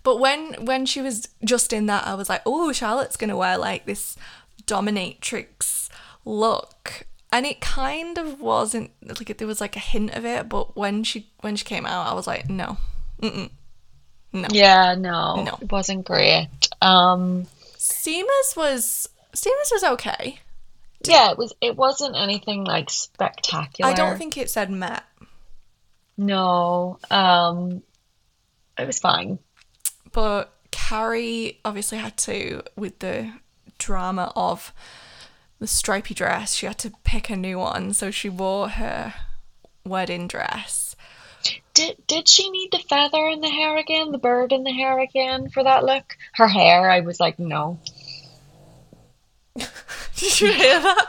But 0.03 0.19
when 0.19 0.53
when 0.65 0.85
she 0.85 1.01
was 1.01 1.27
just 1.43 1.73
in 1.73 1.85
that, 1.87 2.07
I 2.07 2.15
was 2.15 2.29
like, 2.29 2.41
oh, 2.45 2.71
Charlotte's 2.71 3.17
gonna 3.17 3.37
wear 3.37 3.57
like 3.57 3.85
this 3.85 4.15
dominatrix 4.65 5.89
look, 6.25 7.05
and 7.31 7.45
it 7.45 7.61
kind 7.61 8.17
of 8.17 8.39
wasn't 8.41 8.91
like 9.03 9.37
there 9.37 9.47
was 9.47 9.61
like 9.61 9.75
a 9.75 9.79
hint 9.79 10.15
of 10.15 10.25
it. 10.25 10.49
But 10.49 10.75
when 10.75 11.03
she 11.03 11.29
when 11.41 11.55
she 11.55 11.65
came 11.65 11.85
out, 11.85 12.07
I 12.07 12.13
was 12.13 12.27
like, 12.27 12.49
no, 12.49 12.77
mm-mm. 13.21 13.49
no. 14.33 14.47
Yeah, 14.51 14.95
no, 14.95 15.43
No. 15.43 15.57
it 15.61 15.71
wasn't 15.71 16.05
great. 16.05 16.47
Um, 16.81 17.45
Seema's 17.77 18.53
was 18.55 19.09
Seema's 19.33 19.71
was 19.71 19.83
okay. 19.83 20.39
yeah, 21.03 21.31
it 21.31 21.37
was. 21.37 21.53
It 21.61 21.75
wasn't 21.75 22.15
anything 22.15 22.63
like 22.63 22.89
spectacular. 22.89 23.91
I 23.91 23.93
don't 23.93 24.17
think 24.17 24.37
it 24.37 24.49
said 24.49 24.69
Met. 24.69 25.03
No. 26.17 26.99
Um, 27.09 27.81
it 28.77 28.85
was 28.85 28.99
fine. 28.99 29.39
But 30.11 30.51
Carrie 30.71 31.59
obviously 31.63 31.97
had 31.97 32.17
to, 32.17 32.63
with 32.75 32.99
the 32.99 33.31
drama 33.77 34.33
of 34.35 34.73
the 35.59 35.67
stripy 35.67 36.13
dress, 36.13 36.55
she 36.55 36.65
had 36.65 36.77
to 36.79 36.91
pick 37.03 37.29
a 37.29 37.37
new 37.37 37.59
one. 37.59 37.93
So 37.93 38.11
she 38.11 38.27
wore 38.29 38.69
her 38.69 39.13
wedding 39.85 40.27
dress. 40.27 40.95
Did 41.73 41.95
did 42.07 42.27
she 42.27 42.49
need 42.49 42.71
the 42.71 42.79
feather 42.79 43.27
in 43.29 43.39
the 43.39 43.49
hair 43.49 43.77
again, 43.77 44.11
the 44.11 44.17
bird 44.17 44.51
in 44.51 44.63
the 44.63 44.73
hair 44.73 44.99
again 44.99 45.49
for 45.49 45.63
that 45.63 45.85
look? 45.85 46.17
Her 46.33 46.47
hair, 46.47 46.89
I 46.89 46.99
was 46.99 47.19
like, 47.19 47.39
no. 47.39 47.79
Did 49.55 50.41
you 50.41 50.51
hear 50.51 50.81
that? 50.81 51.07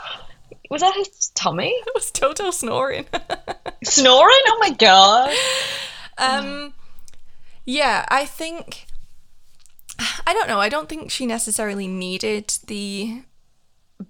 Was 0.69 0.81
that 0.81 0.95
his 0.95 1.29
tummy 1.35 1.69
It 1.69 1.91
was 1.93 2.11
Toto 2.11 2.49
snoring. 2.51 3.05
snoring? 3.83 4.41
Oh 4.47 4.57
my 4.61 4.69
god! 4.69 5.35
um, 6.17 6.73
yeah, 7.65 8.05
I 8.09 8.25
think. 8.25 8.85
I 10.25 10.33
don't 10.33 10.47
know. 10.47 10.59
I 10.59 10.69
don't 10.69 10.89
think 10.89 11.11
she 11.11 11.25
necessarily 11.25 11.87
needed 11.87 12.53
the 12.67 13.23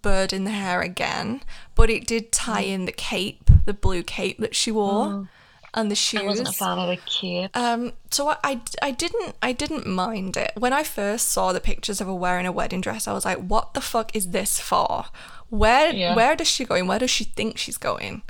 bird 0.01 0.31
in 0.31 0.45
the 0.45 0.51
hair 0.51 0.81
again, 0.81 1.41
but 1.75 1.89
it 1.89 2.07
did 2.07 2.31
tie 2.31 2.61
in 2.61 2.85
the 2.85 2.91
cape, 2.91 3.49
the 3.65 3.73
blue 3.73 4.03
cape 4.03 4.37
that 4.39 4.55
she 4.55 4.71
wore, 4.71 5.27
and 5.73 5.89
the 5.89 5.95
shoes. 5.95 6.21
I 6.21 6.25
wasn't 6.25 6.49
a 6.49 6.51
fan 6.53 6.77
of 6.79 6.89
the 6.89 6.97
cape. 7.05 7.55
Um, 7.55 7.93
so 8.10 8.29
I, 8.29 8.38
I, 8.43 8.62
I 8.81 8.91
didn't 8.91 9.36
I 9.41 9.51
didn't 9.53 9.88
mind 9.88 10.36
it 10.38 10.51
when 10.57 10.73
I 10.73 10.84
first 10.84 11.29
saw 11.29 11.53
the 11.53 11.60
pictures 11.62 12.01
of 12.01 12.07
her 12.07 12.13
wearing 12.13 12.45
a 12.45 12.51
wedding 12.51 12.81
dress. 12.81 13.07
I 13.07 13.13
was 13.13 13.25
like, 13.25 13.38
what 13.39 13.73
the 13.73 13.81
fuck 13.81 14.15
is 14.15 14.31
this 14.31 14.60
for? 14.60 15.05
Where 15.49 15.93
Yeah. 15.93 16.15
where 16.15 16.36
does 16.36 16.47
she 16.47 16.65
going? 16.65 16.88
Where 16.88 16.99
does 16.99 17.10
she 17.12 17.23
think 17.23 17.57
she's 17.57 17.77
going? 17.77 18.21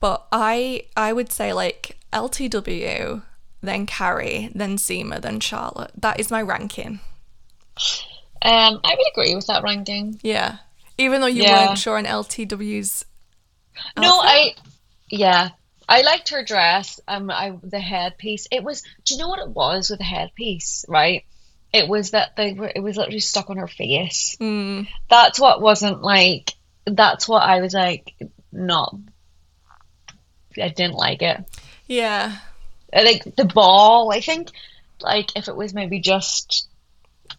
But 0.00 0.26
I 0.32 0.84
I 0.96 1.12
would 1.12 1.30
say 1.32 1.52
like 1.52 1.98
LTW, 2.12 3.22
then 3.62 3.86
Carrie, 3.86 4.50
then 4.54 4.76
Seema, 4.76 5.20
then 5.20 5.40
Charlotte. 5.40 5.90
That 5.96 6.20
is 6.20 6.30
my 6.30 6.42
ranking. 6.42 7.00
Um, 8.42 8.80
I 8.84 8.94
would 8.96 9.06
agree 9.12 9.34
with 9.34 9.46
that 9.46 9.62
ranking. 9.62 10.20
Yeah. 10.22 10.58
Even 10.98 11.20
though 11.20 11.26
you 11.26 11.42
Yeah. 11.42 11.66
weren't 11.68 11.78
sure 11.78 11.96
on 11.98 12.04
LTW's 12.04 13.04
No. 13.96 14.20
I 14.20 14.54
yeah. 15.08 15.50
I 15.88 16.02
liked 16.02 16.30
her 16.30 16.44
dress. 16.44 17.00
Um, 17.06 17.30
I 17.30 17.56
the 17.62 17.80
headpiece. 17.80 18.46
It 18.50 18.62
was. 18.62 18.82
Do 19.04 19.14
you 19.14 19.20
know 19.20 19.28
what 19.28 19.40
it 19.40 19.50
was 19.50 19.90
with 19.90 19.98
the 19.98 20.04
headpiece? 20.04 20.84
Right. 20.88 21.24
It 21.72 21.88
was 21.88 22.12
that 22.12 22.36
they 22.36 22.52
were. 22.52 22.70
It 22.74 22.80
was 22.80 22.96
literally 22.96 23.20
stuck 23.20 23.50
on 23.50 23.56
her 23.58 23.66
face. 23.68 24.36
Mm, 24.40 24.88
That's 25.08 25.38
what 25.38 25.60
wasn't 25.60 26.02
like. 26.02 26.52
That's 26.86 27.28
what 27.28 27.42
I 27.42 27.60
was 27.60 27.74
like. 27.74 28.14
Not. 28.52 28.94
I 30.60 30.68
didn't 30.68 30.94
like 30.94 31.22
it. 31.22 31.44
yeah. 31.86 32.36
Like 32.92 33.24
the 33.36 33.44
ball. 33.44 34.12
I 34.12 34.20
think. 34.20 34.50
Like 35.00 35.36
if 35.36 35.48
it 35.48 35.56
was 35.56 35.74
maybe 35.74 35.98
just 35.98 36.68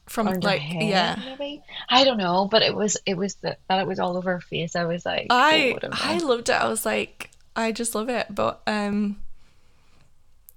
From 0.07 0.27
like 0.27 0.59
hair, 0.59 0.83
yeah. 0.83 1.15
maybe 1.25 1.63
I 1.89 2.03
don't 2.03 2.17
know. 2.17 2.47
But 2.51 2.61
it 2.61 2.75
was. 2.75 2.97
It 3.05 3.17
was 3.17 3.35
the, 3.35 3.57
that 3.69 3.79
it 3.79 3.87
was 3.87 3.99
all 3.99 4.17
over 4.17 4.33
her 4.33 4.41
face. 4.41 4.75
I 4.75 4.83
was 4.83 5.05
like. 5.05 5.27
I 5.29 5.77
oh. 5.81 5.89
I 5.93 6.17
loved 6.17 6.49
it. 6.49 6.61
I 6.61 6.67
was 6.67 6.85
like, 6.85 7.31
I 7.55 7.71
just 7.71 7.95
love 7.95 8.09
it. 8.09 8.27
But 8.29 8.61
um, 8.67 9.17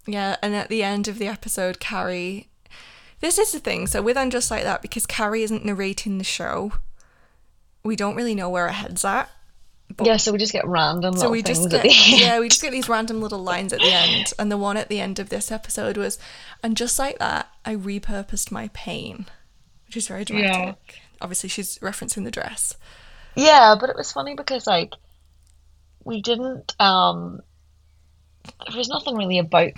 yeah. 0.06 0.37
And 0.42 0.54
at 0.54 0.68
the 0.68 0.82
end 0.82 1.08
of 1.08 1.18
the 1.18 1.26
episode, 1.28 1.80
Carrie. 1.80 2.48
This 3.20 3.38
is 3.38 3.50
the 3.50 3.58
thing. 3.58 3.87
So 3.88 4.00
with 4.00 4.16
and 4.16 4.30
just 4.30 4.50
like 4.50 4.62
that, 4.62 4.80
because 4.80 5.04
Carrie 5.04 5.42
isn't 5.42 5.64
narrating 5.64 6.18
the 6.18 6.24
show, 6.24 6.72
we 7.82 7.96
don't 7.96 8.14
really 8.14 8.34
know 8.34 8.48
where 8.48 8.66
her 8.66 8.72
head's 8.72 9.04
at. 9.04 9.28
yeah. 10.02 10.18
So 10.18 10.30
we 10.30 10.38
just 10.38 10.52
get 10.52 10.66
random. 10.66 11.16
So 11.16 11.28
we 11.30 11.42
just 11.42 11.68
get, 11.68 11.84
yeah, 12.08 12.38
we 12.38 12.48
just 12.48 12.62
get 12.62 12.70
these 12.70 12.88
random 12.88 13.20
little 13.20 13.42
lines 13.42 13.72
at 13.72 13.80
the 13.80 13.90
end, 13.92 14.32
and 14.38 14.52
the 14.52 14.56
one 14.56 14.76
at 14.76 14.88
the 14.88 15.00
end 15.00 15.18
of 15.18 15.30
this 15.30 15.50
episode 15.50 15.96
was, 15.96 16.18
and 16.62 16.76
just 16.76 16.98
like 16.98 17.18
that, 17.18 17.48
I 17.64 17.74
repurposed 17.74 18.52
my 18.52 18.70
pain, 18.72 19.26
which 19.87 19.96
is 19.96 20.06
very 20.06 20.24
dramatic. 20.24 20.76
Yeah. 20.88 20.94
Obviously, 21.20 21.48
she's 21.48 21.78
referencing 21.78 22.22
the 22.22 22.30
dress. 22.30 22.76
Yeah, 23.34 23.74
but 23.80 23.90
it 23.90 23.96
was 23.96 24.12
funny 24.12 24.37
because 24.37 24.66
like 24.66 24.92
we 26.04 26.22
didn't 26.22 26.74
um 26.80 27.40
there 28.68 28.78
was 28.78 28.88
nothing 28.88 29.16
really 29.16 29.38
about 29.38 29.72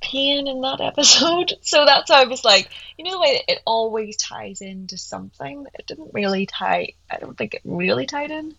pain 0.00 0.48
in 0.48 0.60
that 0.62 0.80
episode. 0.80 1.54
So 1.62 1.84
that's 1.84 2.10
why 2.10 2.22
I 2.22 2.24
was 2.24 2.44
like, 2.44 2.68
you 2.98 3.04
know 3.04 3.12
the 3.12 3.20
way 3.20 3.42
it 3.48 3.60
always 3.64 4.16
ties 4.16 4.60
into 4.60 4.98
something? 4.98 5.66
It 5.78 5.86
didn't 5.86 6.10
really 6.12 6.46
tie 6.46 6.92
I 7.10 7.18
don't 7.18 7.36
think 7.36 7.54
it 7.54 7.62
really 7.64 8.06
tied 8.06 8.30
in 8.30 8.54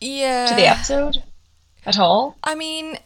Yeah. 0.00 0.46
to 0.46 0.54
the 0.54 0.66
episode 0.66 1.22
at 1.86 1.98
all. 1.98 2.36
I 2.42 2.54
mean, 2.54 2.98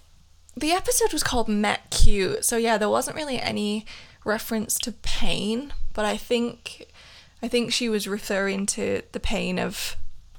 the 0.56 0.72
episode 0.72 1.12
was 1.12 1.22
called 1.22 1.48
Met 1.48 1.90
Cute, 1.90 2.44
so 2.44 2.56
yeah, 2.56 2.78
there 2.78 2.88
wasn't 2.88 3.16
really 3.16 3.38
any 3.40 3.86
reference 4.24 4.74
to 4.78 4.92
pain, 4.92 5.72
but 5.92 6.04
I 6.04 6.16
think 6.16 6.86
I 7.42 7.48
think 7.48 7.72
she 7.72 7.88
was 7.88 8.06
referring 8.06 8.66
to 8.66 9.02
the 9.12 9.18
pain 9.20 9.58
of, 9.58 9.96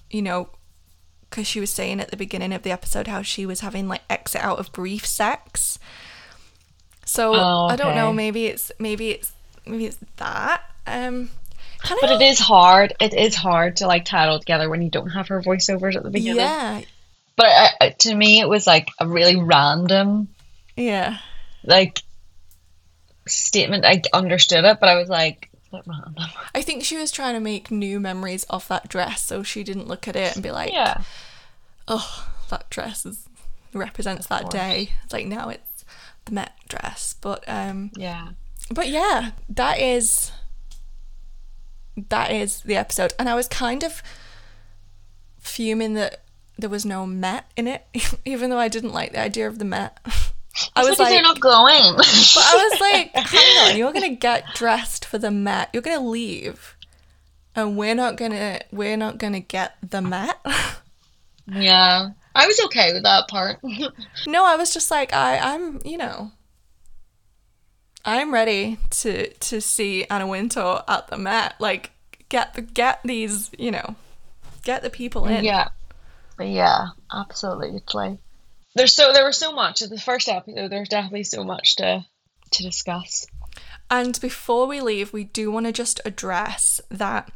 you 0.09 0.21
know, 0.21 0.49
because 1.33 1.47
she 1.47 1.59
was 1.59 1.71
saying 1.71 1.99
at 1.99 2.11
the 2.11 2.17
beginning 2.17 2.53
of 2.53 2.61
the 2.61 2.69
episode 2.71 3.07
how 3.07 3.23
she 3.23 3.43
was 3.47 3.61
having 3.61 3.87
like 3.87 4.01
exit 4.07 4.39
out 4.43 4.59
of 4.59 4.71
brief 4.71 5.03
sex. 5.03 5.79
So 7.05 7.33
Oh, 7.33 7.65
I 7.71 7.75
don't 7.75 7.95
know. 7.95 8.13
Maybe 8.13 8.45
it's 8.45 8.71
maybe 8.77 9.09
it's 9.09 9.31
maybe 9.65 9.87
it's 9.87 9.97
that. 10.17 10.61
Um, 10.85 11.31
But 12.01 12.11
it 12.11 12.21
is 12.21 12.37
hard. 12.37 12.93
It 13.01 13.15
is 13.15 13.33
hard 13.35 13.77
to 13.77 13.87
like 13.87 14.05
tie 14.05 14.25
it 14.25 14.29
all 14.29 14.39
together 14.39 14.69
when 14.69 14.83
you 14.83 14.91
don't 14.91 15.09
have 15.09 15.29
her 15.29 15.41
voiceovers 15.41 15.95
at 15.95 16.03
the 16.03 16.11
beginning. 16.11 16.37
yeah, 16.37 16.81
But 17.35 17.47
I, 17.47 17.69
I- 17.81 17.89
to 18.01 18.13
me, 18.13 18.39
it 18.39 18.47
was 18.47 18.67
like 18.67 18.89
a 18.99 19.07
really 19.07 19.35
random 19.41 20.27
yeah. 20.77 21.17
like 21.63 22.03
statement. 23.27 23.85
I 23.85 24.03
understood 24.13 24.65
it, 24.65 24.79
but 24.79 24.87
I 24.87 24.95
was 24.99 25.09
like, 25.09 25.49
bit 25.73 25.83
random. 25.87 26.15
I 26.55 26.61
think 26.61 26.83
she 26.83 26.97
was 26.97 27.11
trying 27.11 27.33
to 27.33 27.39
make 27.39 27.69
new 27.71 27.99
memories 27.99 28.43
of 28.45 28.67
that 28.69 28.87
dress, 28.89 29.23
so 29.23 29.43
she 29.43 29.63
didn't 29.63 29.87
look 29.87 30.07
at 30.07 30.15
it 30.15 30.35
and 30.35 30.43
be 30.43 30.51
like, 30.51 30.71
Yeah. 30.71 31.01
"Oh, 31.87 32.27
that 32.49 32.69
dress 32.69 33.05
is 33.05 33.27
represents 33.73 34.27
that 34.27 34.49
day." 34.49 34.93
It's 35.03 35.13
like 35.13 35.25
now 35.25 35.49
it's 35.49 35.83
the 36.25 36.31
Met 36.33 36.53
dress, 36.69 37.15
but 37.19 37.43
um, 37.47 37.91
Yeah. 37.95 38.29
but 38.71 38.87
yeah, 38.89 39.31
that 39.49 39.79
is 39.79 40.31
that 42.09 42.31
is 42.31 42.61
the 42.61 42.75
episode, 42.75 43.13
and 43.19 43.27
I 43.29 43.35
was 43.35 43.47
kind 43.47 43.83
of 43.83 44.01
fuming 45.39 45.93
that 45.95 46.21
there 46.57 46.69
was 46.69 46.85
no 46.85 47.05
Met 47.05 47.51
in 47.55 47.67
it, 47.67 47.85
even 48.25 48.49
though 48.49 48.59
I 48.59 48.67
didn't 48.67 48.93
like 48.93 49.11
the 49.11 49.19
idea 49.19 49.47
of 49.47 49.59
the 49.59 49.65
Met. 49.65 49.99
I 50.75 50.83
was 50.83 50.99
like, 50.99 51.09
they're 51.09 51.21
not 51.21 51.39
going. 51.39 51.95
but 51.97 52.07
I 52.07 52.69
was 52.69 52.81
like, 52.81 53.11
hang 53.27 53.57
on, 53.71 53.77
you're 53.77 53.93
gonna 53.93 54.15
get 54.15 54.45
dressed 54.55 55.05
for 55.05 55.17
the 55.17 55.31
mat. 55.31 55.69
You're 55.73 55.81
gonna 55.81 56.07
leave, 56.07 56.75
and 57.55 57.77
we're 57.77 57.95
not 57.95 58.17
gonna 58.17 58.59
we're 58.71 58.97
not 58.97 59.17
gonna 59.17 59.39
get 59.39 59.75
the 59.87 60.01
mat. 60.01 60.39
yeah. 61.47 62.09
I 62.35 62.47
was 62.47 62.59
okay 62.65 62.93
with 62.93 63.03
that 63.03 63.27
part. 63.27 63.59
no, 64.25 64.43
I 64.43 64.55
was 64.55 64.73
just 64.73 64.89
like, 64.89 65.13
I 65.13 65.37
I'm 65.37 65.79
you 65.85 65.97
know, 65.97 66.31
I'm 68.03 68.33
ready 68.33 68.79
to 68.89 69.31
to 69.31 69.61
see 69.61 70.05
Anna 70.05 70.27
Wintour 70.27 70.83
at 70.87 71.07
the 71.07 71.17
mat. 71.17 71.55
Like, 71.59 71.91
get 72.29 72.55
the 72.55 72.61
get 72.61 73.01
these 73.03 73.51
you 73.57 73.71
know, 73.71 73.95
get 74.63 74.81
the 74.81 74.89
people 74.89 75.27
in. 75.27 75.43
Yeah. 75.43 75.69
Yeah, 76.39 76.87
absolutely. 77.13 78.17
There's 78.75 78.93
so 78.93 79.13
there 79.13 79.25
was 79.25 79.37
so 79.37 79.51
much. 79.51 79.81
The 79.81 79.99
first 79.99 80.29
episode, 80.29 80.71
there's 80.71 80.89
definitely 80.89 81.23
so 81.23 81.43
much 81.43 81.75
to 81.77 82.05
to 82.51 82.63
discuss. 82.63 83.27
And 83.89 84.19
before 84.19 84.67
we 84.67 84.81
leave, 84.81 85.13
we 85.13 85.23
do 85.23 85.51
want 85.51 85.65
to 85.65 85.71
just 85.71 86.01
address 86.05 86.81
that 86.89 87.31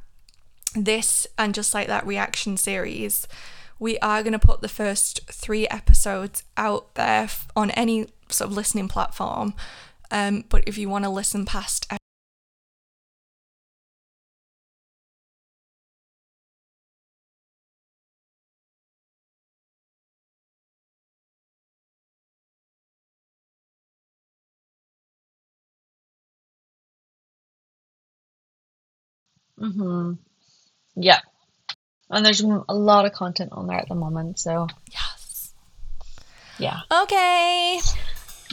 this 0.73 1.28
and 1.38 1.54
just 1.54 1.73
like 1.73 1.88
that 1.88 2.06
reaction 2.06 2.58
series, 2.58 3.28
we 3.80 3.97
are 4.00 4.23
going 4.23 4.34
to 4.34 4.39
put 4.39 4.62
the 4.62 4.67
first 4.67 5.21
three 5.32 5.67
episodes 5.67 6.43
out 6.56 6.95
there 6.95 7.30
on 7.56 7.71
any 7.71 8.08
sort 8.30 8.50
of 8.50 8.58
listening 8.58 8.88
platform. 8.88 9.54
Um, 10.10 10.45
but 10.50 10.63
if 10.65 10.78
you 10.78 10.89
want 10.89 11.04
to 11.06 11.10
listen 11.10 11.45
past 11.45 11.86
hmm 29.58 30.13
Yeah. 30.96 31.20
And 32.10 32.26
there's 32.26 32.41
a 32.41 32.74
lot 32.74 33.06
of 33.06 33.12
content 33.13 33.52
on 33.52 33.67
there 33.67 33.80
at 33.80 33.89
the 33.89 33.96
moment, 33.96 34.39
so 34.39 34.67
yes. 34.91 35.54
yeah. 36.58 36.80
Okay. 36.91 37.80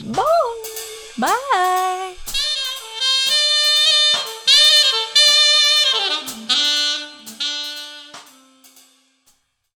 Bye. 0.03 0.63
Bye. 1.17 2.15